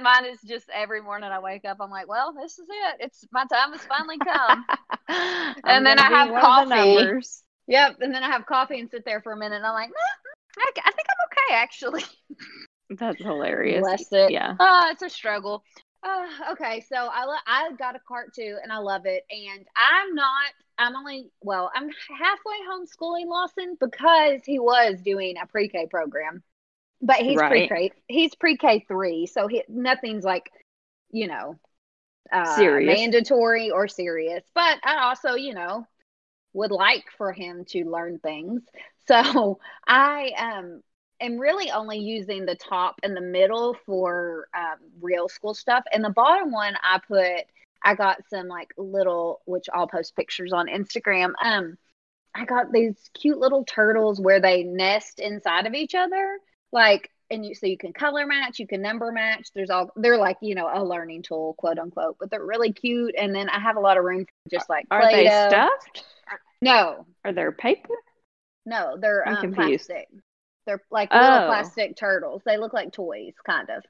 Mine 0.00 0.24
is 0.24 0.40
just 0.40 0.70
every 0.72 1.02
morning 1.02 1.30
I 1.30 1.38
wake 1.38 1.66
up, 1.66 1.76
I'm 1.80 1.90
like, 1.90 2.08
well, 2.08 2.32
this 2.32 2.58
is 2.58 2.66
it. 2.68 2.96
It's 3.00 3.26
my 3.30 3.44
time 3.44 3.72
has 3.72 3.82
finally 3.82 4.16
come. 4.18 4.64
and 5.64 5.84
then 5.84 5.98
I 5.98 6.08
have 6.08 6.28
coffee. 6.40 7.20
Yep. 7.66 7.96
And 8.00 8.14
then 8.14 8.22
I 8.24 8.28
have 8.28 8.46
coffee 8.46 8.80
and 8.80 8.90
sit 8.90 9.04
there 9.04 9.20
for 9.20 9.32
a 9.32 9.36
minute. 9.36 9.56
And 9.56 9.66
I'm 9.66 9.74
like, 9.74 9.90
nah, 9.90 10.62
I, 10.64 10.90
think 10.90 11.06
I'm 11.08 11.54
okay, 11.54 11.54
actually. 11.62 12.04
That's 12.90 13.22
hilarious. 13.22 13.80
Bless 13.80 14.12
it. 14.12 14.32
Yeah. 14.32 14.54
Oh, 14.58 14.88
it's 14.90 15.02
a 15.02 15.10
struggle. 15.10 15.62
Uh, 16.02 16.52
okay, 16.52 16.84
so 16.88 16.96
I 16.96 17.24
lo- 17.24 17.46
I 17.46 17.70
got 17.78 17.94
a 17.96 18.00
cart 18.00 18.34
too, 18.34 18.58
and 18.62 18.72
I 18.72 18.78
love 18.78 19.06
it. 19.06 19.24
And 19.30 19.66
I'm 19.76 20.14
not. 20.14 20.50
I'm 20.78 20.96
only 20.96 21.30
well. 21.42 21.70
I'm 21.74 21.88
halfway 22.08 22.56
homeschooling 22.68 23.26
Lawson 23.26 23.76
because 23.78 24.40
he 24.44 24.58
was 24.58 25.00
doing 25.02 25.36
a 25.40 25.46
pre-K 25.46 25.86
program, 25.90 26.42
but 27.00 27.16
he's 27.18 27.38
right. 27.38 27.68
pre-K. 27.68 27.92
He's 28.08 28.34
pre-K 28.34 28.84
three, 28.88 29.26
so 29.26 29.46
he 29.46 29.62
nothing's 29.68 30.24
like, 30.24 30.50
you 31.10 31.28
know, 31.28 31.58
uh, 32.32 32.44
serious. 32.56 32.96
mandatory 32.96 33.70
or 33.70 33.86
serious. 33.86 34.42
But 34.54 34.78
I 34.84 35.04
also, 35.04 35.34
you 35.34 35.54
know, 35.54 35.86
would 36.54 36.70
like 36.72 37.04
for 37.16 37.32
him 37.32 37.64
to 37.66 37.84
learn 37.84 38.18
things. 38.18 38.62
So 39.08 39.58
I 39.84 40.30
um 40.38 40.82
am 41.22 41.38
really 41.38 41.70
only 41.70 41.98
using 41.98 42.44
the 42.44 42.54
top 42.54 42.96
and 43.02 43.16
the 43.16 43.20
middle 43.20 43.76
for 43.86 44.48
um, 44.54 44.78
real 45.00 45.28
school 45.28 45.54
stuff. 45.54 45.84
And 45.92 46.04
the 46.04 46.10
bottom 46.10 46.52
one, 46.52 46.74
I 46.82 46.98
put, 47.06 47.46
I 47.82 47.94
got 47.94 48.18
some 48.28 48.48
like 48.48 48.72
little, 48.76 49.40
which 49.44 49.66
I'll 49.72 49.88
post 49.88 50.16
pictures 50.16 50.52
on 50.52 50.66
Instagram. 50.68 51.32
Um, 51.42 51.76
I 52.34 52.44
got 52.44 52.72
these 52.72 52.96
cute 53.14 53.38
little 53.38 53.64
turtles 53.64 54.20
where 54.20 54.40
they 54.40 54.62
nest 54.62 55.20
inside 55.20 55.66
of 55.66 55.74
each 55.74 55.94
other, 55.94 56.38
like, 56.72 57.10
and 57.30 57.44
you 57.46 57.54
so 57.54 57.66
you 57.66 57.78
can 57.78 57.92
color 57.92 58.26
match, 58.26 58.58
you 58.58 58.66
can 58.66 58.82
number 58.82 59.10
match. 59.10 59.48
There's 59.54 59.70
all 59.70 59.90
they're 59.96 60.18
like 60.18 60.36
you 60.42 60.54
know 60.54 60.70
a 60.72 60.84
learning 60.84 61.22
tool, 61.22 61.54
quote 61.54 61.78
unquote, 61.78 62.16
but 62.20 62.30
they're 62.30 62.44
really 62.44 62.72
cute. 62.72 63.14
And 63.18 63.34
then 63.34 63.48
I 63.48 63.58
have 63.58 63.76
a 63.76 63.80
lot 63.80 63.96
of 63.96 64.04
room 64.04 64.26
for 64.26 64.50
just 64.50 64.68
like 64.68 64.86
are 64.90 65.00
Play-Doh. 65.00 65.30
they 65.30 65.48
stuffed? 65.48 66.04
No, 66.60 67.06
are 67.24 67.32
they 67.32 67.46
paper? 67.56 67.94
No, 68.64 68.96
they're 69.00 69.26
um, 69.26 69.54
plastic. 69.54 70.08
They're 70.66 70.82
like 70.90 71.12
little 71.12 71.28
oh. 71.28 71.46
plastic 71.46 71.96
turtles. 71.96 72.42
They 72.44 72.56
look 72.56 72.72
like 72.72 72.92
toys, 72.92 73.34
kind 73.44 73.68
of. 73.70 73.84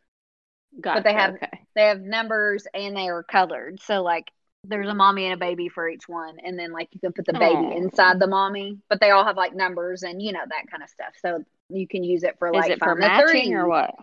Gotcha, 0.80 1.00
but 1.00 1.04
they 1.04 1.12
have 1.12 1.34
okay. 1.34 1.66
they 1.74 1.82
have 1.82 2.00
numbers 2.00 2.66
and 2.72 2.96
they 2.96 3.08
are 3.08 3.22
colored. 3.22 3.80
So 3.82 4.02
like 4.02 4.30
there's 4.64 4.88
a 4.88 4.94
mommy 4.94 5.24
and 5.24 5.34
a 5.34 5.36
baby 5.36 5.68
for 5.68 5.88
each 5.88 6.08
one, 6.08 6.38
and 6.42 6.58
then 6.58 6.72
like 6.72 6.88
you 6.92 7.00
can 7.00 7.12
put 7.12 7.26
the 7.26 7.34
baby 7.34 7.56
oh. 7.56 7.76
inside 7.76 8.18
the 8.18 8.26
mommy. 8.26 8.78
But 8.88 9.00
they 9.00 9.10
all 9.10 9.24
have 9.24 9.36
like 9.36 9.54
numbers 9.54 10.02
and 10.02 10.22
you 10.22 10.32
know 10.32 10.40
that 10.46 10.70
kind 10.70 10.82
of 10.82 10.88
stuff. 10.88 11.12
So 11.20 11.44
you 11.68 11.86
can 11.86 12.04
use 12.04 12.22
it 12.22 12.36
for 12.38 12.52
like 12.52 12.70
is 12.70 12.76
it 12.76 12.78
for 12.78 12.94
matching 12.94 13.54
or 13.54 13.68
what? 13.68 13.94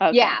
Okay. 0.00 0.16
Yeah, 0.16 0.38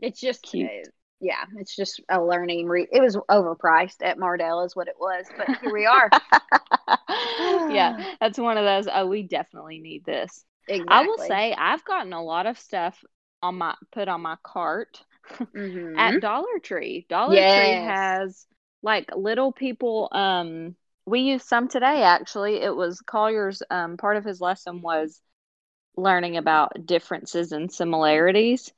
it's 0.00 0.20
just 0.20 0.42
cute. 0.42 0.68
Uh, 0.68 0.90
yeah, 1.20 1.44
it's 1.56 1.76
just 1.76 2.00
a 2.08 2.22
learning. 2.22 2.66
Re- 2.66 2.88
it 2.90 3.02
was 3.02 3.16
overpriced 3.30 3.96
at 4.00 4.18
Mardel, 4.18 4.64
is 4.64 4.74
what 4.74 4.88
it 4.88 4.96
was, 4.98 5.26
but 5.36 5.48
here 5.60 5.72
we 5.72 5.84
are. 5.84 6.08
yeah, 7.70 8.14
that's 8.20 8.38
one 8.38 8.56
of 8.56 8.64
those. 8.64 8.88
Oh, 8.92 9.06
we 9.06 9.22
definitely 9.22 9.80
need 9.80 10.04
this. 10.06 10.44
Exactly. 10.70 10.86
I 10.88 11.02
will 11.02 11.18
say 11.18 11.52
I've 11.52 11.84
gotten 11.84 12.12
a 12.12 12.22
lot 12.22 12.46
of 12.46 12.58
stuff 12.58 13.04
on 13.42 13.58
my 13.58 13.74
put 13.92 14.08
on 14.08 14.20
my 14.20 14.36
cart 14.42 15.02
mm-hmm. 15.32 15.98
at 15.98 16.20
Dollar 16.20 16.58
Tree. 16.62 17.06
Dollar 17.08 17.34
yes. 17.34 17.58
Tree 17.58 17.86
has 17.86 18.46
like 18.82 19.10
little 19.14 19.52
people 19.52 20.08
um 20.12 20.76
we 21.06 21.20
used 21.20 21.46
some 21.46 21.68
today 21.68 22.02
actually. 22.02 22.56
It 22.56 22.74
was 22.74 23.00
Collier's 23.00 23.62
um 23.70 23.96
part 23.96 24.16
of 24.16 24.24
his 24.24 24.40
lesson 24.40 24.80
was 24.80 25.20
learning 25.96 26.36
about 26.36 26.86
differences 26.86 27.52
and 27.52 27.70
similarities. 27.72 28.72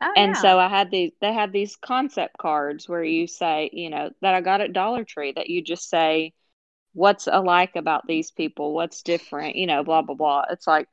Oh, 0.00 0.12
and 0.16 0.34
yeah. 0.34 0.40
so 0.40 0.58
I 0.58 0.68
had 0.68 0.90
these 0.90 1.12
they 1.20 1.32
had 1.32 1.52
these 1.52 1.76
concept 1.76 2.38
cards 2.38 2.88
where 2.88 3.04
you 3.04 3.26
say, 3.26 3.70
you 3.72 3.90
know, 3.90 4.10
that 4.20 4.34
I 4.34 4.40
got 4.40 4.60
at 4.60 4.72
Dollar 4.72 5.04
Tree 5.04 5.32
that 5.32 5.50
you 5.50 5.62
just 5.62 5.88
say 5.88 6.34
what's 6.94 7.26
alike 7.26 7.72
about 7.76 8.06
these 8.06 8.30
people, 8.30 8.74
what's 8.74 9.02
different, 9.02 9.56
you 9.56 9.66
know, 9.66 9.82
blah 9.82 10.02
blah 10.02 10.14
blah. 10.14 10.44
It's 10.50 10.66
like 10.66 10.88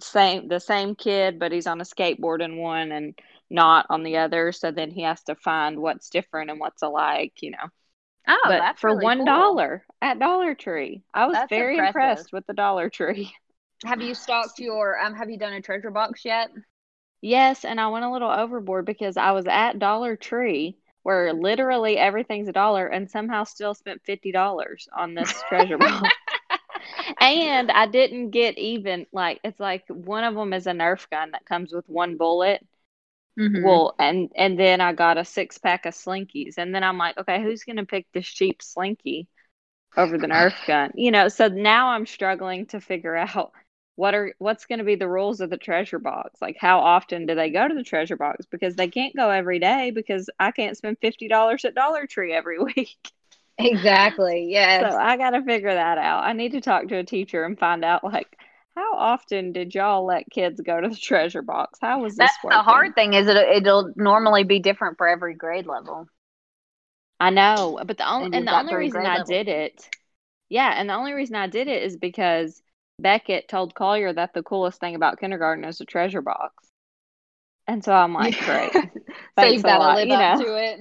same 0.00 0.48
the 0.48 0.58
same 0.58 0.94
kid 0.94 1.38
but 1.38 1.52
he's 1.52 1.66
on 1.66 1.80
a 1.80 1.84
skateboard 1.84 2.42
in 2.42 2.56
one 2.56 2.90
and 2.92 3.14
not 3.52 3.86
on 3.90 4.02
the 4.02 4.16
other, 4.16 4.50
so 4.50 4.70
then 4.70 4.90
he 4.90 5.02
has 5.02 5.22
to 5.24 5.34
find 5.34 5.78
what's 5.78 6.08
different 6.08 6.50
and 6.50 6.58
what's 6.58 6.82
alike, 6.82 7.34
you 7.40 7.50
know. 7.50 7.68
Oh, 8.26 8.40
but 8.44 8.58
that's 8.58 8.80
for 8.80 8.90
really 8.90 9.04
one 9.04 9.24
dollar 9.24 9.84
cool. 9.86 9.96
at 10.10 10.18
Dollar 10.18 10.54
Tree. 10.54 11.02
I 11.12 11.26
was 11.26 11.34
that's 11.34 11.50
very 11.50 11.76
impressive. 11.76 11.96
impressed 11.96 12.32
with 12.32 12.46
the 12.46 12.54
Dollar 12.54 12.88
Tree. 12.88 13.32
Have 13.84 14.00
you 14.00 14.14
stocked 14.14 14.60
your 14.60 14.96
um 15.00 15.12
have 15.12 15.28
you 15.28 15.36
done 15.36 15.54
a 15.54 15.60
treasure 15.60 15.90
box 15.90 16.24
yet? 16.24 16.50
Yes, 17.20 17.64
and 17.64 17.80
I 17.80 17.88
went 17.88 18.04
a 18.04 18.12
little 18.12 18.30
overboard 18.30 18.86
because 18.86 19.16
I 19.16 19.32
was 19.32 19.46
at 19.48 19.80
Dollar 19.80 20.14
Tree 20.14 20.76
where 21.02 21.32
literally 21.32 21.98
everything's 21.98 22.46
a 22.46 22.52
dollar 22.52 22.86
and 22.86 23.10
somehow 23.10 23.42
still 23.42 23.74
spent 23.74 24.02
$50 24.04 24.88
on 24.96 25.14
this 25.14 25.42
treasure 25.48 25.78
box. 25.78 26.08
And 27.20 27.70
I 27.70 27.86
didn't 27.86 28.30
get 28.30 28.58
even 28.58 29.06
like 29.12 29.40
it's 29.44 29.60
like 29.60 29.84
one 29.88 30.24
of 30.24 30.34
them 30.34 30.52
is 30.52 30.66
a 30.66 30.72
Nerf 30.72 31.08
gun 31.10 31.32
that 31.32 31.46
comes 31.46 31.72
with 31.72 31.88
one 31.88 32.16
bullet. 32.16 32.66
Mm-hmm. 33.38 33.64
Well, 33.64 33.94
and 33.98 34.30
and 34.36 34.58
then 34.58 34.80
I 34.80 34.92
got 34.92 35.18
a 35.18 35.24
six 35.24 35.58
pack 35.58 35.86
of 35.86 35.94
slinkies, 35.94 36.58
and 36.58 36.74
then 36.74 36.84
I'm 36.84 36.98
like, 36.98 37.18
okay, 37.18 37.42
who's 37.42 37.64
gonna 37.64 37.86
pick 37.86 38.06
this 38.12 38.26
cheap 38.26 38.62
slinky 38.62 39.26
over 39.96 40.18
the 40.18 40.26
Nerf 40.26 40.54
gun? 40.66 40.92
You 40.94 41.10
know, 41.10 41.28
so 41.28 41.48
now 41.48 41.88
I'm 41.88 42.06
struggling 42.06 42.66
to 42.66 42.80
figure 42.80 43.16
out 43.16 43.52
what 43.96 44.14
are 44.14 44.34
what's 44.38 44.66
going 44.66 44.78
to 44.78 44.84
be 44.84 44.94
the 44.94 45.08
rules 45.08 45.40
of 45.40 45.50
the 45.50 45.56
treasure 45.56 45.98
box 45.98 46.40
like 46.40 46.56
how 46.58 46.80
often 46.80 47.26
do 47.26 47.34
they 47.34 47.50
go 47.50 47.68
to 47.68 47.74
the 47.74 47.82
treasure 47.82 48.16
box 48.16 48.46
because 48.46 48.74
they 48.74 48.88
can't 48.88 49.14
go 49.14 49.28
every 49.28 49.58
day 49.58 49.90
because 49.90 50.30
i 50.40 50.50
can't 50.50 50.76
spend 50.76 50.98
$50 51.00 51.64
at 51.64 51.74
dollar 51.74 52.06
tree 52.06 52.32
every 52.32 52.58
week 52.76 53.12
exactly 53.58 54.48
yes 54.50 54.90
so 54.90 54.98
i 54.98 55.16
got 55.16 55.30
to 55.30 55.42
figure 55.42 55.72
that 55.72 55.98
out 55.98 56.24
i 56.24 56.32
need 56.32 56.52
to 56.52 56.60
talk 56.60 56.88
to 56.88 56.96
a 56.96 57.04
teacher 57.04 57.44
and 57.44 57.58
find 57.58 57.84
out 57.84 58.02
like 58.02 58.36
how 58.74 58.94
often 58.96 59.52
did 59.52 59.74
y'all 59.74 60.06
let 60.06 60.30
kids 60.30 60.60
go 60.60 60.80
to 60.80 60.88
the 60.88 60.96
treasure 60.96 61.42
box 61.42 61.78
how 61.82 62.00
was 62.00 62.16
this 62.16 62.30
that's 62.30 62.44
working? 62.44 62.58
the 62.58 62.62
hard 62.62 62.94
thing 62.94 63.14
is 63.14 63.28
it, 63.28 63.36
it'll 63.36 63.92
normally 63.96 64.44
be 64.44 64.58
different 64.58 64.96
for 64.96 65.06
every 65.06 65.34
grade 65.34 65.66
level 65.66 66.06
i 67.20 67.30
know 67.30 67.78
but 67.86 67.98
the 67.98 68.10
only 68.10 68.26
and, 68.26 68.34
and 68.34 68.48
the 68.48 68.58
only 68.58 68.74
reason 68.74 69.04
i 69.04 69.22
did 69.22 69.48
it 69.48 69.88
yeah 70.48 70.72
and 70.76 70.88
the 70.88 70.94
only 70.94 71.12
reason 71.12 71.36
i 71.36 71.46
did 71.46 71.68
it 71.68 71.82
is 71.82 71.96
because 71.96 72.62
Beckett 73.02 73.48
told 73.48 73.74
Collier 73.74 74.12
that 74.12 74.32
the 74.32 74.42
coolest 74.42 74.80
thing 74.80 74.94
about 74.94 75.18
kindergarten 75.18 75.64
is 75.64 75.80
a 75.80 75.84
treasure 75.84 76.22
box. 76.22 76.68
And 77.66 77.84
so 77.84 77.92
I'm 77.92 78.14
like, 78.14 78.38
great. 78.38 78.72
so 79.38 79.46
you've 79.46 79.62
got 79.62 79.78
to 79.78 79.94
live 79.94 80.08
you 80.08 80.14
up 80.14 80.40
to 80.40 80.56
it. 80.56 80.80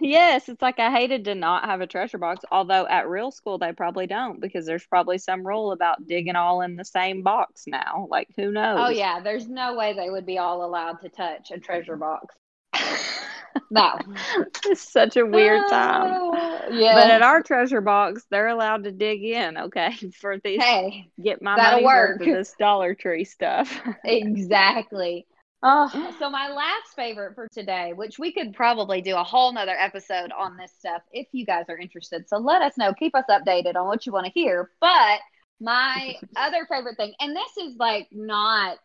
Yes, 0.00 0.48
it's 0.48 0.60
like 0.60 0.78
I 0.78 0.90
hated 0.90 1.24
to 1.26 1.34
not 1.34 1.66
have 1.66 1.80
a 1.80 1.86
treasure 1.86 2.18
box, 2.18 2.44
although 2.50 2.86
at 2.86 3.08
real 3.08 3.30
school 3.30 3.58
they 3.58 3.72
probably 3.72 4.06
don't 4.06 4.40
because 4.40 4.66
there's 4.66 4.86
probably 4.86 5.18
some 5.18 5.46
rule 5.46 5.72
about 5.72 6.06
digging 6.06 6.36
all 6.36 6.62
in 6.62 6.76
the 6.76 6.84
same 6.84 7.22
box 7.22 7.64
now. 7.66 8.06
Like 8.10 8.28
who 8.36 8.50
knows? 8.50 8.78
Oh 8.80 8.90
yeah, 8.90 9.20
there's 9.20 9.48
no 9.48 9.74
way 9.74 9.92
they 9.92 10.10
would 10.10 10.26
be 10.26 10.38
all 10.38 10.64
allowed 10.64 11.00
to 11.02 11.08
touch 11.08 11.50
a 11.52 11.58
treasure 11.58 11.96
box. 11.96 12.34
no. 13.70 13.98
it's 14.66 14.90
such 14.92 15.16
a 15.16 15.24
weird 15.24 15.62
oh, 15.66 15.70
time. 15.70 16.72
yeah. 16.72 16.94
But 16.94 17.10
at 17.10 17.22
our 17.22 17.42
treasure 17.42 17.80
box, 17.80 18.24
they're 18.30 18.48
allowed 18.48 18.84
to 18.84 18.92
dig 18.92 19.22
in, 19.22 19.56
okay, 19.56 19.94
for 20.20 20.38
these 20.42 20.62
hey, 20.62 21.10
get 21.22 21.42
my 21.42 21.56
money 21.56 21.84
work 21.84 22.18
for 22.18 22.24
this 22.24 22.54
Dollar 22.58 22.94
Tree 22.94 23.24
stuff. 23.24 23.80
exactly. 24.04 25.26
Oh, 25.66 26.14
so 26.18 26.28
my 26.28 26.50
last 26.50 26.94
favorite 26.94 27.34
for 27.34 27.48
today, 27.48 27.94
which 27.94 28.18
we 28.18 28.34
could 28.34 28.52
probably 28.52 29.00
do 29.00 29.16
a 29.16 29.24
whole 29.24 29.50
nother 29.50 29.74
episode 29.78 30.30
on 30.30 30.58
this 30.58 30.70
stuff 30.78 31.00
if 31.10 31.26
you 31.32 31.46
guys 31.46 31.64
are 31.70 31.78
interested. 31.78 32.28
So 32.28 32.36
let 32.36 32.60
us 32.60 32.76
know, 32.76 32.92
keep 32.92 33.14
us 33.14 33.24
updated 33.30 33.74
on 33.74 33.86
what 33.86 34.04
you 34.04 34.12
want 34.12 34.26
to 34.26 34.32
hear. 34.32 34.70
But 34.78 35.20
my 35.60 36.16
other 36.36 36.66
favorite 36.70 36.98
thing, 36.98 37.14
and 37.18 37.34
this 37.34 37.56
is 37.56 37.76
like 37.78 38.08
not 38.12 38.76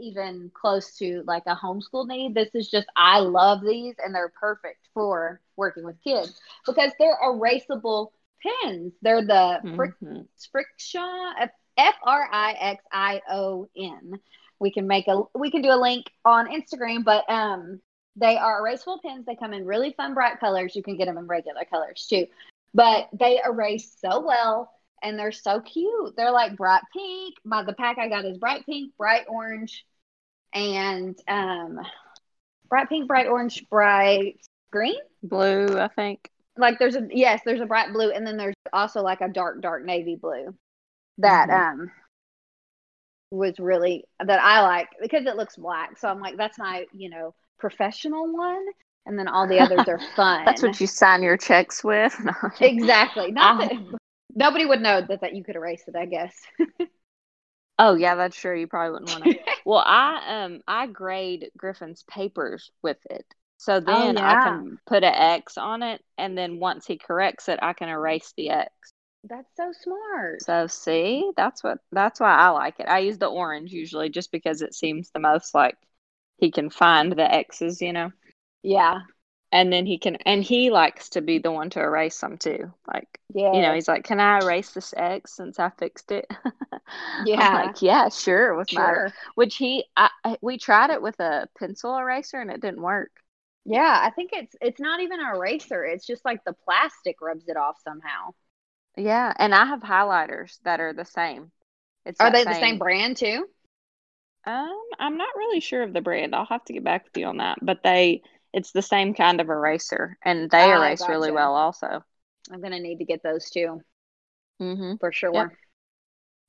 even 0.00 0.52
close 0.54 0.96
to 0.98 1.24
like 1.26 1.42
a 1.46 1.56
homeschool 1.56 2.06
need. 2.06 2.36
This 2.36 2.54
is 2.54 2.70
just 2.70 2.86
I 2.96 3.18
love 3.18 3.60
these 3.62 3.96
and 3.98 4.14
they're 4.14 4.32
perfect 4.40 4.86
for 4.94 5.40
working 5.56 5.82
with 5.82 5.96
kids 6.04 6.40
because 6.64 6.92
they're 7.00 7.18
erasable 7.20 8.12
pens. 8.62 8.92
They're 9.02 9.26
the 9.26 9.58
mm-hmm. 9.64 10.20
Frixion 10.54 11.50
F 11.76 11.94
R 12.04 12.28
I 12.30 12.52
X 12.52 12.84
I 12.92 13.22
O 13.28 13.68
N. 13.76 14.20
We 14.60 14.70
can 14.72 14.86
make 14.86 15.08
a 15.08 15.22
we 15.34 15.50
can 15.50 15.62
do 15.62 15.70
a 15.70 15.80
link 15.80 16.06
on 16.24 16.48
Instagram, 16.48 17.04
but 17.04 17.28
um 17.30 17.80
they 18.16 18.36
are 18.36 18.60
erasable 18.60 19.00
pens. 19.00 19.26
They 19.26 19.36
come 19.36 19.54
in 19.54 19.64
really 19.64 19.92
fun 19.96 20.14
bright 20.14 20.40
colors. 20.40 20.74
You 20.74 20.82
can 20.82 20.96
get 20.96 21.06
them 21.06 21.18
in 21.18 21.26
regular 21.26 21.64
colors 21.70 22.06
too. 22.08 22.26
But 22.74 23.08
they 23.12 23.40
erase 23.44 23.96
so 24.00 24.20
well 24.20 24.72
and 25.02 25.18
they're 25.18 25.32
so 25.32 25.60
cute. 25.60 26.16
They're 26.16 26.32
like 26.32 26.56
bright 26.56 26.82
pink. 26.92 27.36
My 27.44 27.62
the 27.62 27.72
pack 27.72 27.98
I 27.98 28.08
got 28.08 28.24
is 28.24 28.38
bright 28.38 28.66
pink, 28.66 28.92
bright 28.96 29.24
orange, 29.28 29.84
and 30.52 31.18
um, 31.28 31.80
bright 32.68 32.88
pink, 32.88 33.08
bright 33.08 33.26
orange, 33.26 33.64
bright 33.70 34.40
green, 34.70 34.98
blue. 35.22 35.78
I 35.78 35.88
think. 35.88 36.30
Like 36.56 36.78
there's 36.78 36.96
a 36.96 37.06
yes, 37.10 37.40
there's 37.44 37.60
a 37.60 37.66
bright 37.66 37.92
blue, 37.92 38.10
and 38.10 38.26
then 38.26 38.36
there's 38.36 38.56
also 38.72 39.02
like 39.02 39.20
a 39.20 39.28
dark, 39.28 39.60
dark 39.62 39.84
navy 39.84 40.16
blue 40.16 40.54
that 41.18 41.48
mm-hmm. 41.48 41.80
um 41.80 41.90
was 43.30 43.58
really 43.58 44.04
that 44.24 44.40
I 44.40 44.62
like 44.62 44.88
because 45.00 45.26
it 45.26 45.36
looks 45.36 45.56
black. 45.56 45.98
So 45.98 46.08
I'm 46.08 46.20
like, 46.20 46.36
that's 46.36 46.58
my 46.58 46.86
you 46.92 47.10
know 47.10 47.34
professional 47.58 48.32
one. 48.32 48.64
And 49.06 49.18
then 49.18 49.28
all 49.28 49.46
the 49.46 49.60
others 49.60 49.88
are 49.88 50.00
fun. 50.14 50.44
that's 50.44 50.62
what 50.62 50.80
you 50.80 50.86
sign 50.86 51.22
your 51.22 51.36
checks 51.36 51.82
with. 51.82 52.14
exactly. 52.60 53.32
Not 53.32 53.60
that, 53.60 53.72
nobody 54.34 54.66
would 54.66 54.82
know 54.82 55.00
that, 55.00 55.20
that 55.20 55.34
you 55.34 55.42
could 55.42 55.56
erase 55.56 55.82
it, 55.86 55.96
I 55.96 56.06
guess. 56.06 56.34
Oh 57.78 57.94
yeah, 57.94 58.16
that's 58.16 58.36
true. 58.36 58.58
You 58.58 58.66
probably 58.66 58.92
wouldn't 58.92 59.10
want 59.10 59.24
to. 59.24 59.38
well, 59.64 59.84
I 59.86 60.44
um 60.44 60.60
I 60.66 60.86
grade 60.86 61.50
Griffin's 61.56 62.02
papers 62.04 62.70
with 62.82 62.98
it. 63.08 63.24
So 63.58 63.74
oh, 63.74 63.80
then 63.80 64.18
oh, 64.18 64.20
yeah. 64.20 64.30
I 64.30 64.44
can 64.44 64.78
put 64.86 65.04
an 65.04 65.14
X 65.14 65.58
on 65.58 65.82
it 65.82 66.02
and 66.16 66.36
then 66.36 66.58
once 66.58 66.86
he 66.86 66.96
corrects 66.96 67.48
it, 67.48 67.58
I 67.62 67.72
can 67.72 67.88
erase 67.88 68.32
the 68.36 68.50
X. 68.50 68.72
That's 69.24 69.50
so 69.56 69.72
smart. 69.72 70.42
So 70.42 70.66
see, 70.66 71.30
that's 71.36 71.62
what 71.62 71.78
that's 71.92 72.20
why 72.20 72.34
I 72.34 72.48
like 72.50 72.80
it. 72.80 72.88
I 72.88 73.00
use 73.00 73.18
the 73.18 73.26
orange 73.26 73.72
usually 73.72 74.08
just 74.08 74.32
because 74.32 74.62
it 74.62 74.74
seems 74.74 75.10
the 75.10 75.20
most 75.20 75.54
like 75.54 75.76
he 76.38 76.50
can 76.50 76.70
find 76.70 77.12
the 77.12 77.32
X's, 77.32 77.80
you 77.80 77.92
know. 77.92 78.12
Yeah 78.62 79.00
and 79.52 79.72
then 79.72 79.86
he 79.86 79.98
can 79.98 80.16
and 80.16 80.42
he 80.44 80.70
likes 80.70 81.10
to 81.10 81.20
be 81.20 81.38
the 81.38 81.50
one 81.50 81.70
to 81.70 81.80
erase 81.80 82.18
them 82.20 82.36
too 82.36 82.72
like 82.86 83.18
yeah 83.34 83.52
you 83.52 83.62
know 83.62 83.74
he's 83.74 83.88
like 83.88 84.04
can 84.04 84.20
i 84.20 84.38
erase 84.38 84.72
this 84.72 84.92
x 84.96 85.34
since 85.36 85.58
i 85.58 85.70
fixed 85.78 86.10
it 86.10 86.26
yeah 87.26 87.48
I'm 87.48 87.66
like 87.66 87.82
yeah 87.82 88.08
sure 88.08 88.54
with 88.54 88.70
sure. 88.70 89.06
my 89.06 89.12
which 89.34 89.56
he 89.56 89.84
I, 89.96 90.10
we 90.40 90.58
tried 90.58 90.90
it 90.90 91.02
with 91.02 91.18
a 91.20 91.48
pencil 91.58 91.96
eraser 91.96 92.40
and 92.40 92.50
it 92.50 92.60
didn't 92.60 92.82
work 92.82 93.10
yeah 93.64 93.98
i 94.02 94.10
think 94.10 94.30
it's 94.32 94.54
it's 94.60 94.80
not 94.80 95.00
even 95.00 95.20
an 95.20 95.26
eraser 95.34 95.84
it's 95.84 96.06
just 96.06 96.24
like 96.24 96.44
the 96.44 96.54
plastic 96.64 97.20
rubs 97.20 97.48
it 97.48 97.56
off 97.56 97.76
somehow 97.82 98.32
yeah 98.98 99.32
and 99.38 99.54
i 99.54 99.64
have 99.64 99.80
highlighters 99.80 100.58
that 100.64 100.80
are 100.80 100.92
the 100.92 101.04
same 101.04 101.50
it's 102.04 102.20
are 102.20 102.30
they 102.30 102.44
same. 102.44 102.52
the 102.52 102.60
same 102.60 102.78
brand 102.78 103.16
too 103.16 103.46
um 104.46 104.80
i'm 104.98 105.16
not 105.16 105.36
really 105.36 105.60
sure 105.60 105.82
of 105.82 105.92
the 105.92 106.00
brand 106.00 106.34
i'll 106.34 106.46
have 106.46 106.64
to 106.64 106.72
get 106.72 106.84
back 106.84 107.04
with 107.04 107.16
you 107.16 107.26
on 107.26 107.38
that 107.38 107.58
but 107.62 107.82
they 107.82 108.22
it's 108.52 108.72
the 108.72 108.82
same 108.82 109.14
kind 109.14 109.40
of 109.40 109.48
eraser, 109.48 110.16
and 110.22 110.50
they 110.50 110.72
ah, 110.72 110.78
erase 110.78 111.00
gotcha. 111.00 111.12
really 111.12 111.30
well. 111.30 111.54
Also, 111.54 112.02
I'm 112.50 112.60
gonna 112.60 112.80
need 112.80 112.98
to 112.98 113.04
get 113.04 113.22
those 113.22 113.50
too, 113.50 113.82
mm-hmm. 114.60 114.96
for 114.96 115.12
sure. 115.12 115.34
Yep. 115.34 115.52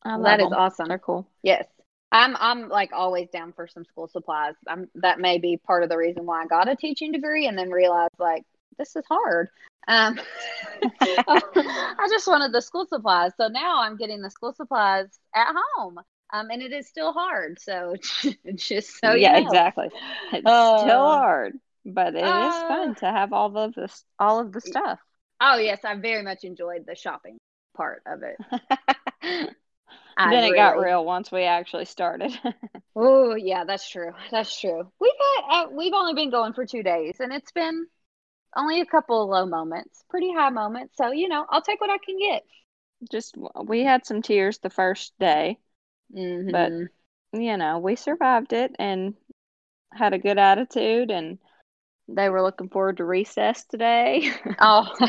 Well, 0.05 0.23
that 0.23 0.37
them. 0.37 0.47
is 0.47 0.53
awesome. 0.53 0.87
They're 0.87 0.97
cool. 0.97 1.27
Yes, 1.43 1.65
I'm. 2.11 2.37
I'm 2.39 2.69
like 2.69 2.91
always 2.93 3.29
down 3.29 3.51
for 3.53 3.67
some 3.67 3.83
school 3.85 4.07
supplies. 4.07 4.55
I'm. 4.67 4.87
That 4.95 5.19
may 5.19 5.39
be 5.39 5.57
part 5.57 5.83
of 5.83 5.89
the 5.89 5.97
reason 5.97 6.25
why 6.25 6.43
I 6.43 6.47
got 6.47 6.69
a 6.69 6.75
teaching 6.75 7.11
degree, 7.11 7.47
and 7.47 7.57
then 7.57 7.69
realized 7.69 8.15
like 8.17 8.43
this 8.77 8.95
is 8.95 9.03
hard. 9.09 9.49
Um, 9.89 10.19
I 11.01 12.07
just 12.09 12.27
wanted 12.27 12.53
the 12.53 12.61
school 12.61 12.85
supplies, 12.85 13.33
so 13.35 13.49
now 13.49 13.81
I'm 13.81 13.97
getting 13.97 14.21
the 14.21 14.29
school 14.29 14.53
supplies 14.53 15.07
at 15.35 15.53
home. 15.75 15.99
Um, 16.31 16.49
and 16.51 16.61
it 16.61 16.71
is 16.71 16.87
still 16.87 17.11
hard. 17.11 17.59
So 17.59 17.95
just 18.55 19.01
so 19.01 19.13
yeah, 19.13 19.37
you 19.37 19.41
know. 19.41 19.47
exactly. 19.47 19.89
It's 20.31 20.45
uh, 20.45 20.79
still 20.79 21.05
hard 21.05 21.59
but 21.93 22.15
it 22.15 22.23
uh, 22.23 22.47
is 22.47 22.55
fun 22.67 22.95
to 22.95 23.05
have 23.05 23.33
all 23.33 23.55
of 23.57 23.73
this 23.75 24.03
all 24.19 24.39
of 24.39 24.51
the 24.51 24.61
stuff. 24.61 24.99
Oh 25.41 25.57
yes, 25.57 25.79
I 25.83 25.95
very 25.95 26.23
much 26.23 26.43
enjoyed 26.43 26.85
the 26.85 26.95
shopping 26.95 27.37
part 27.75 28.01
of 28.05 28.23
it. 28.23 28.37
then 29.21 29.55
really... 30.17 30.49
it 30.49 30.55
got 30.55 30.79
real 30.79 31.05
once 31.05 31.31
we 31.31 31.43
actually 31.43 31.85
started. 31.85 32.31
oh 32.95 33.35
yeah, 33.35 33.63
that's 33.65 33.89
true. 33.89 34.11
That's 34.31 34.59
true. 34.59 34.91
We've 34.99 35.11
had 35.19 35.63
uh, 35.63 35.67
we've 35.71 35.93
only 35.93 36.13
been 36.13 36.29
going 36.29 36.53
for 36.53 36.65
two 36.65 36.83
days, 36.83 37.19
and 37.19 37.33
it's 37.33 37.51
been 37.51 37.87
only 38.55 38.81
a 38.81 38.85
couple 38.85 39.23
of 39.23 39.29
low 39.29 39.45
moments, 39.45 40.03
pretty 40.09 40.33
high 40.33 40.49
moments. 40.49 40.95
So 40.97 41.11
you 41.11 41.27
know, 41.27 41.45
I'll 41.49 41.61
take 41.61 41.81
what 41.81 41.89
I 41.89 41.97
can 41.97 42.17
get. 42.19 42.43
Just 43.11 43.35
we 43.63 43.83
had 43.83 44.05
some 44.05 44.21
tears 44.21 44.59
the 44.59 44.69
first 44.69 45.13
day, 45.19 45.57
mm-hmm. 46.15 46.51
but 46.51 46.71
you 47.39 47.57
know 47.57 47.79
we 47.79 47.95
survived 47.95 48.53
it, 48.53 48.75
and 48.77 49.15
had 49.93 50.13
a 50.13 50.19
good 50.19 50.37
attitude 50.37 51.11
and 51.11 51.39
they 52.07 52.29
were 52.29 52.41
looking 52.41 52.69
forward 52.69 52.97
to 52.97 53.05
recess 53.05 53.65
today. 53.65 54.31
oh, 54.59 54.87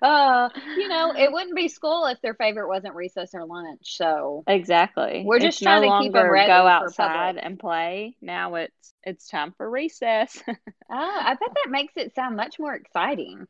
uh, 0.08 0.48
you 0.74 0.88
know, 0.88 1.12
it 1.16 1.32
wouldn't 1.32 1.56
be 1.56 1.68
school 1.68 2.06
if 2.06 2.20
their 2.20 2.34
favorite 2.34 2.68
wasn't 2.68 2.94
recess 2.94 3.30
or 3.34 3.44
lunch. 3.44 3.96
So 3.96 4.44
exactly, 4.46 5.24
we're 5.24 5.38
just 5.38 5.58
it's 5.58 5.62
trying 5.62 5.82
no 5.82 5.90
to 5.92 6.02
keep 6.02 6.12
them 6.12 6.30
ready 6.30 6.46
go 6.46 6.66
outside 6.66 7.36
and 7.36 7.58
play. 7.58 8.16
Now 8.20 8.54
it's 8.56 8.94
it's 9.04 9.28
time 9.28 9.52
for 9.56 9.68
recess. 9.68 10.42
oh, 10.48 10.54
I 10.90 11.34
bet 11.34 11.40
that 11.40 11.70
makes 11.70 11.94
it 11.96 12.14
sound 12.14 12.36
much 12.36 12.58
more 12.58 12.74
exciting. 12.74 13.46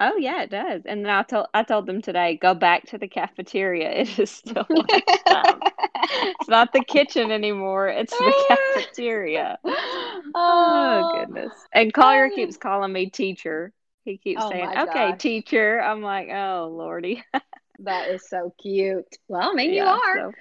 Oh 0.00 0.16
yeah, 0.16 0.42
it 0.42 0.50
does. 0.50 0.82
And 0.86 1.04
then 1.04 1.10
I 1.10 1.22
told 1.22 1.46
I 1.54 1.62
told 1.62 1.86
them 1.86 2.02
today, 2.02 2.36
go 2.36 2.54
back 2.54 2.86
to 2.86 2.98
the 2.98 3.08
cafeteria. 3.08 3.90
It 4.02 4.18
is 4.18 4.30
still 4.30 4.66
it's 4.70 6.48
not 6.48 6.72
the 6.72 6.82
kitchen 6.84 7.30
anymore. 7.30 7.88
It's 7.88 8.16
the 8.18 8.32
cafeteria. 8.32 9.58
Oh, 9.64 10.22
oh 10.34 11.04
goodness. 11.04 11.54
And 11.72 11.92
Collier 11.92 12.30
keeps 12.30 12.56
calling 12.56 12.92
me 12.92 13.10
teacher. 13.10 13.72
He 14.04 14.18
keeps 14.18 14.42
oh 14.44 14.50
saying, 14.50 14.68
"Okay, 14.68 15.12
gosh. 15.12 15.18
teacher." 15.18 15.80
I'm 15.80 16.02
like, 16.02 16.28
"Oh 16.28 16.68
lordy." 16.70 17.24
that 17.80 18.10
is 18.10 18.28
so 18.28 18.54
cute. 18.60 19.16
Well, 19.28 19.50
I 19.50 19.54
mean, 19.54 19.72
yeah, 19.72 19.84
you 19.84 19.88
are. 19.88 20.16
So 20.18 20.32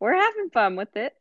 we're 0.00 0.14
having 0.14 0.50
fun 0.50 0.76
with 0.76 0.96
it. 0.96 1.14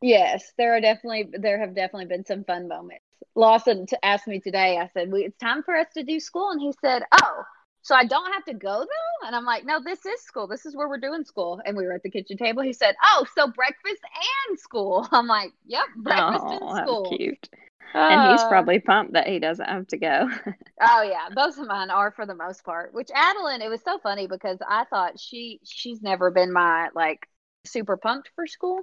Yes, 0.00 0.52
there 0.56 0.74
are 0.74 0.80
definitely 0.80 1.28
there 1.38 1.58
have 1.60 1.74
definitely 1.74 2.06
been 2.06 2.24
some 2.24 2.44
fun 2.44 2.66
moments. 2.68 3.04
Lawson 3.34 3.86
to 3.86 4.04
asked 4.04 4.26
me 4.26 4.40
today. 4.40 4.78
I 4.78 4.88
said, 4.88 5.10
"It's 5.12 5.38
time 5.38 5.62
for 5.62 5.76
us 5.76 5.86
to 5.94 6.02
do 6.02 6.18
school," 6.18 6.50
and 6.50 6.60
he 6.60 6.72
said, 6.80 7.02
"Oh, 7.22 7.42
so 7.82 7.94
I 7.94 8.04
don't 8.06 8.32
have 8.32 8.44
to 8.46 8.54
go 8.54 8.80
though?" 8.80 9.26
And 9.26 9.36
I'm 9.36 9.44
like, 9.44 9.64
"No, 9.64 9.80
this 9.84 10.04
is 10.06 10.22
school. 10.22 10.46
This 10.46 10.64
is 10.64 10.74
where 10.74 10.88
we're 10.88 10.98
doing 10.98 11.24
school." 11.24 11.60
And 11.64 11.76
we 11.76 11.84
were 11.84 11.92
at 11.92 12.02
the 12.02 12.10
kitchen 12.10 12.38
table. 12.38 12.62
He 12.62 12.72
said, 12.72 12.94
"Oh, 13.02 13.26
so 13.34 13.48
breakfast 13.48 14.02
and 14.48 14.58
school." 14.58 15.06
I'm 15.12 15.26
like, 15.26 15.52
"Yep, 15.66 15.84
breakfast 15.96 16.44
oh, 16.46 16.58
and 16.60 16.76
school." 16.78 17.16
cute. 17.18 17.48
Uh, 17.94 17.98
and 17.98 18.32
he's 18.32 18.40
uh, 18.40 18.48
probably 18.48 18.80
pumped 18.80 19.12
that 19.12 19.26
he 19.26 19.38
doesn't 19.38 19.68
have 19.68 19.86
to 19.86 19.96
go. 19.96 20.28
oh 20.80 21.02
yeah, 21.02 21.28
both 21.34 21.58
of 21.58 21.66
mine 21.66 21.90
are 21.90 22.10
for 22.10 22.26
the 22.26 22.34
most 22.34 22.64
part. 22.64 22.92
Which 22.92 23.10
Adeline, 23.14 23.62
it 23.62 23.68
was 23.68 23.80
so 23.84 23.98
funny 23.98 24.26
because 24.26 24.58
I 24.68 24.84
thought 24.84 25.18
she 25.18 25.60
she's 25.64 26.02
never 26.02 26.30
been 26.30 26.52
my 26.52 26.88
like 26.94 27.28
super 27.64 27.96
pumped 27.96 28.30
for 28.34 28.46
school. 28.46 28.80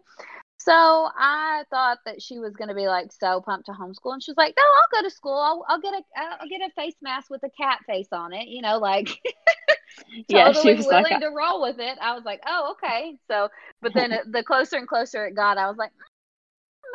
So 0.58 0.74
I 0.74 1.64
thought 1.72 1.98
that 2.06 2.22
she 2.22 2.38
was 2.38 2.56
going 2.56 2.68
to 2.68 2.76
be 2.76 2.88
like 2.88 3.12
so 3.12 3.42
pumped 3.42 3.66
to 3.66 3.72
homeschool, 3.72 4.14
and 4.14 4.24
she 4.24 4.32
was 4.32 4.38
like, 4.38 4.54
"No, 4.56 4.64
I'll 4.64 5.02
go 5.02 5.08
to 5.08 5.14
school. 5.14 5.38
I'll, 5.38 5.66
I'll 5.68 5.82
get 5.82 5.94
a 5.94 6.04
I'll 6.16 6.50
get 6.50 6.62
a 6.62 6.70
face 6.76 6.96
mask 7.02 7.32
with 7.32 7.42
a 7.44 7.50
cat 7.50 7.80
face 7.88 8.10
on 8.12 8.32
it. 8.32 8.48
You 8.48 8.62
know, 8.62 8.78
like 8.78 9.08
totally 9.08 10.26
yeah, 10.30 10.52
she 10.52 10.74
was 10.76 10.86
willing 10.86 11.06
like, 11.10 11.20
to 11.20 11.30
roll 11.30 11.64
with 11.64 11.80
it." 11.80 11.98
I 12.00 12.14
was 12.14 12.24
like, 12.26 12.42
"Oh, 12.46 12.76
okay." 12.78 13.18
So, 13.28 13.50
but 13.82 13.94
then 13.96 14.16
the 14.30 14.44
closer 14.44 14.78
and 14.78 14.88
closer 14.88 15.26
it 15.26 15.36
got, 15.36 15.58
I 15.58 15.68
was 15.68 15.78
like, 15.78 15.92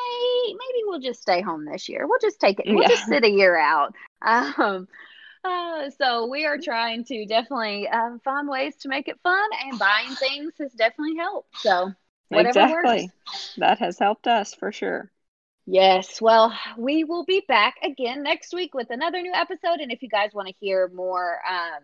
"May 0.07 0.53
maybe 0.53 0.85
we'll 0.85 1.01
just 1.01 1.23
stay 1.23 1.41
home 1.41 1.65
this 1.65 1.89
year. 1.89 2.07
We'll 2.07 2.21
just 2.21 2.41
take 2.41 2.61
it. 2.61 2.67
We'll 2.67 2.83
yeah. 2.83 2.89
just 2.89 3.07
sit 3.07 3.25
a 3.25 3.31
year 3.31 3.57
out." 3.57 3.95
Um, 4.23 4.89
uh, 5.45 5.91
so 5.91 6.27
we 6.27 6.47
are 6.47 6.59
trying 6.59 7.05
to 7.05 7.27
definitely 7.27 7.87
um, 7.87 8.19
find 8.25 8.49
ways 8.49 8.75
to 8.77 8.89
make 8.89 9.09
it 9.09 9.21
fun, 9.23 9.51
and 9.65 9.79
buying 9.79 10.15
things 10.15 10.55
has 10.59 10.73
definitely 10.73 11.17
helped. 11.17 11.59
So 11.59 11.93
exactly. 12.31 13.03
Works. 13.03 13.55
That 13.59 13.79
has 13.79 13.99
helped 13.99 14.27
us 14.27 14.55
for 14.55 14.73
sure. 14.73 15.11
Yes. 15.67 16.21
Well, 16.21 16.57
we 16.79 17.03
will 17.03 17.25
be 17.25 17.43
back 17.47 17.75
again 17.83 18.23
next 18.23 18.55
week 18.55 18.73
with 18.73 18.91
another 18.91 19.21
new 19.21 19.33
episode. 19.35 19.81
And 19.81 19.91
if 19.91 20.01
you 20.01 20.09
guys 20.09 20.31
want 20.33 20.49
to 20.49 20.55
hear 20.61 20.89
more 20.95 21.41
um, 21.49 21.83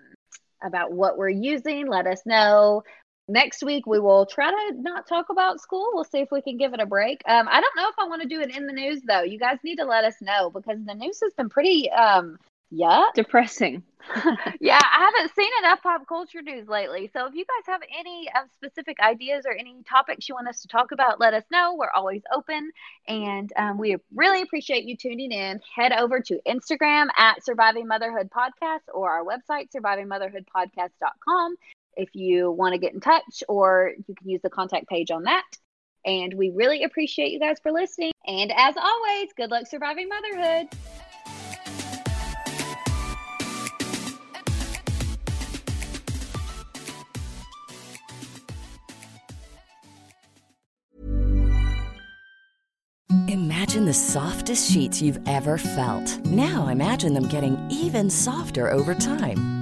about 0.62 0.92
what 0.92 1.18
we're 1.18 1.30
using, 1.30 1.88
let 1.88 2.06
us 2.06 2.22
know. 2.24 2.85
Next 3.28 3.62
week, 3.62 3.87
we 3.87 4.00
will 4.00 4.26
try 4.26 4.50
to 4.50 4.80
not 4.80 5.06
talk 5.06 5.26
about 5.30 5.61
school. 5.61 5.90
We'll 5.94 6.04
see 6.04 6.18
if 6.18 6.30
we 6.30 6.42
can 6.42 6.56
give 6.56 6.74
it 6.74 6.80
a 6.80 6.87
break. 6.87 7.22
Um, 7.26 7.48
I 7.48 7.61
don't 7.61 7.76
know 7.76 7.88
if 7.88 7.94
I 7.98 8.08
want 8.08 8.22
to 8.22 8.28
do 8.28 8.40
it 8.40 8.54
in 8.54 8.66
the 8.66 8.72
news, 8.72 9.00
though. 9.06 9.22
You 9.22 9.38
guys 9.38 9.58
need 9.62 9.76
to 9.76 9.85
let 9.85 10.04
us 10.04 10.14
know 10.20 10.50
because 10.50 10.78
the 10.85 10.94
news 10.94 11.20
has 11.22 11.32
been 11.35 11.48
pretty 11.48 11.90
um, 11.90 12.38
yeah. 12.74 13.04
Depressing. 13.14 13.82
yeah, 14.61 14.80
I 14.80 15.11
haven't 15.14 15.35
seen 15.35 15.50
enough 15.61 15.82
pop 15.82 16.08
culture 16.08 16.40
news 16.40 16.66
lately. 16.66 17.11
So 17.12 17.26
if 17.26 17.35
you 17.35 17.44
guys 17.44 17.72
have 17.72 17.82
any 17.96 18.28
uh, 18.35 18.44
specific 18.54 18.98
ideas 18.98 19.44
or 19.46 19.52
any 19.52 19.76
topics 19.88 20.28
you 20.28 20.35
want 20.35 20.48
us 20.48 20.62
to 20.62 20.68
talk 20.68 20.90
about, 20.90 21.20
let 21.20 21.35
us 21.35 21.44
know. 21.52 21.76
We're 21.78 21.92
always 21.94 22.22
open. 22.35 22.70
And 23.06 23.52
um, 23.56 23.78
we 23.78 23.96
really 24.14 24.40
appreciate 24.40 24.85
you 24.85 24.96
tuning 24.96 25.32
in. 25.32 25.61
Head 25.76 25.92
over 25.92 26.20
to 26.20 26.40
Instagram 26.48 27.08
at 27.16 27.44
Surviving 27.44 27.87
Motherhood 27.87 28.30
Podcast 28.30 28.92
or 28.92 29.11
our 29.11 29.24
website, 29.24 29.68
survivingmotherhoodpodcast.com, 29.76 31.54
if 31.96 32.11
you 32.14 32.50
want 32.50 32.72
to 32.74 32.78
get 32.78 32.94
in 32.94 33.00
touch, 33.00 33.42
or 33.48 33.92
you 34.07 34.14
can 34.14 34.28
use 34.28 34.40
the 34.42 34.50
contact 34.50 34.88
page 34.88 35.11
on 35.11 35.24
that. 35.24 35.44
And 36.05 36.35
we 36.35 36.50
really 36.50 36.83
appreciate 36.83 37.33
you 37.33 37.38
guys 37.38 37.59
for 37.62 37.70
listening. 37.72 38.12
And 38.26 38.52
as 38.52 38.74
always, 38.76 39.28
good 39.37 39.50
luck 39.50 39.66
surviving 39.66 40.09
motherhood. 40.09 40.68
Imagine 53.28 53.85
the 53.87 53.94
softest 53.94 54.70
sheets 54.70 55.00
you've 55.00 55.20
ever 55.26 55.57
felt. 55.57 56.18
Now 56.26 56.68
imagine 56.68 57.14
them 57.14 57.28
getting 57.28 57.57
even 57.70 58.11
softer 58.11 58.70
over 58.70 58.94
time. 58.94 59.62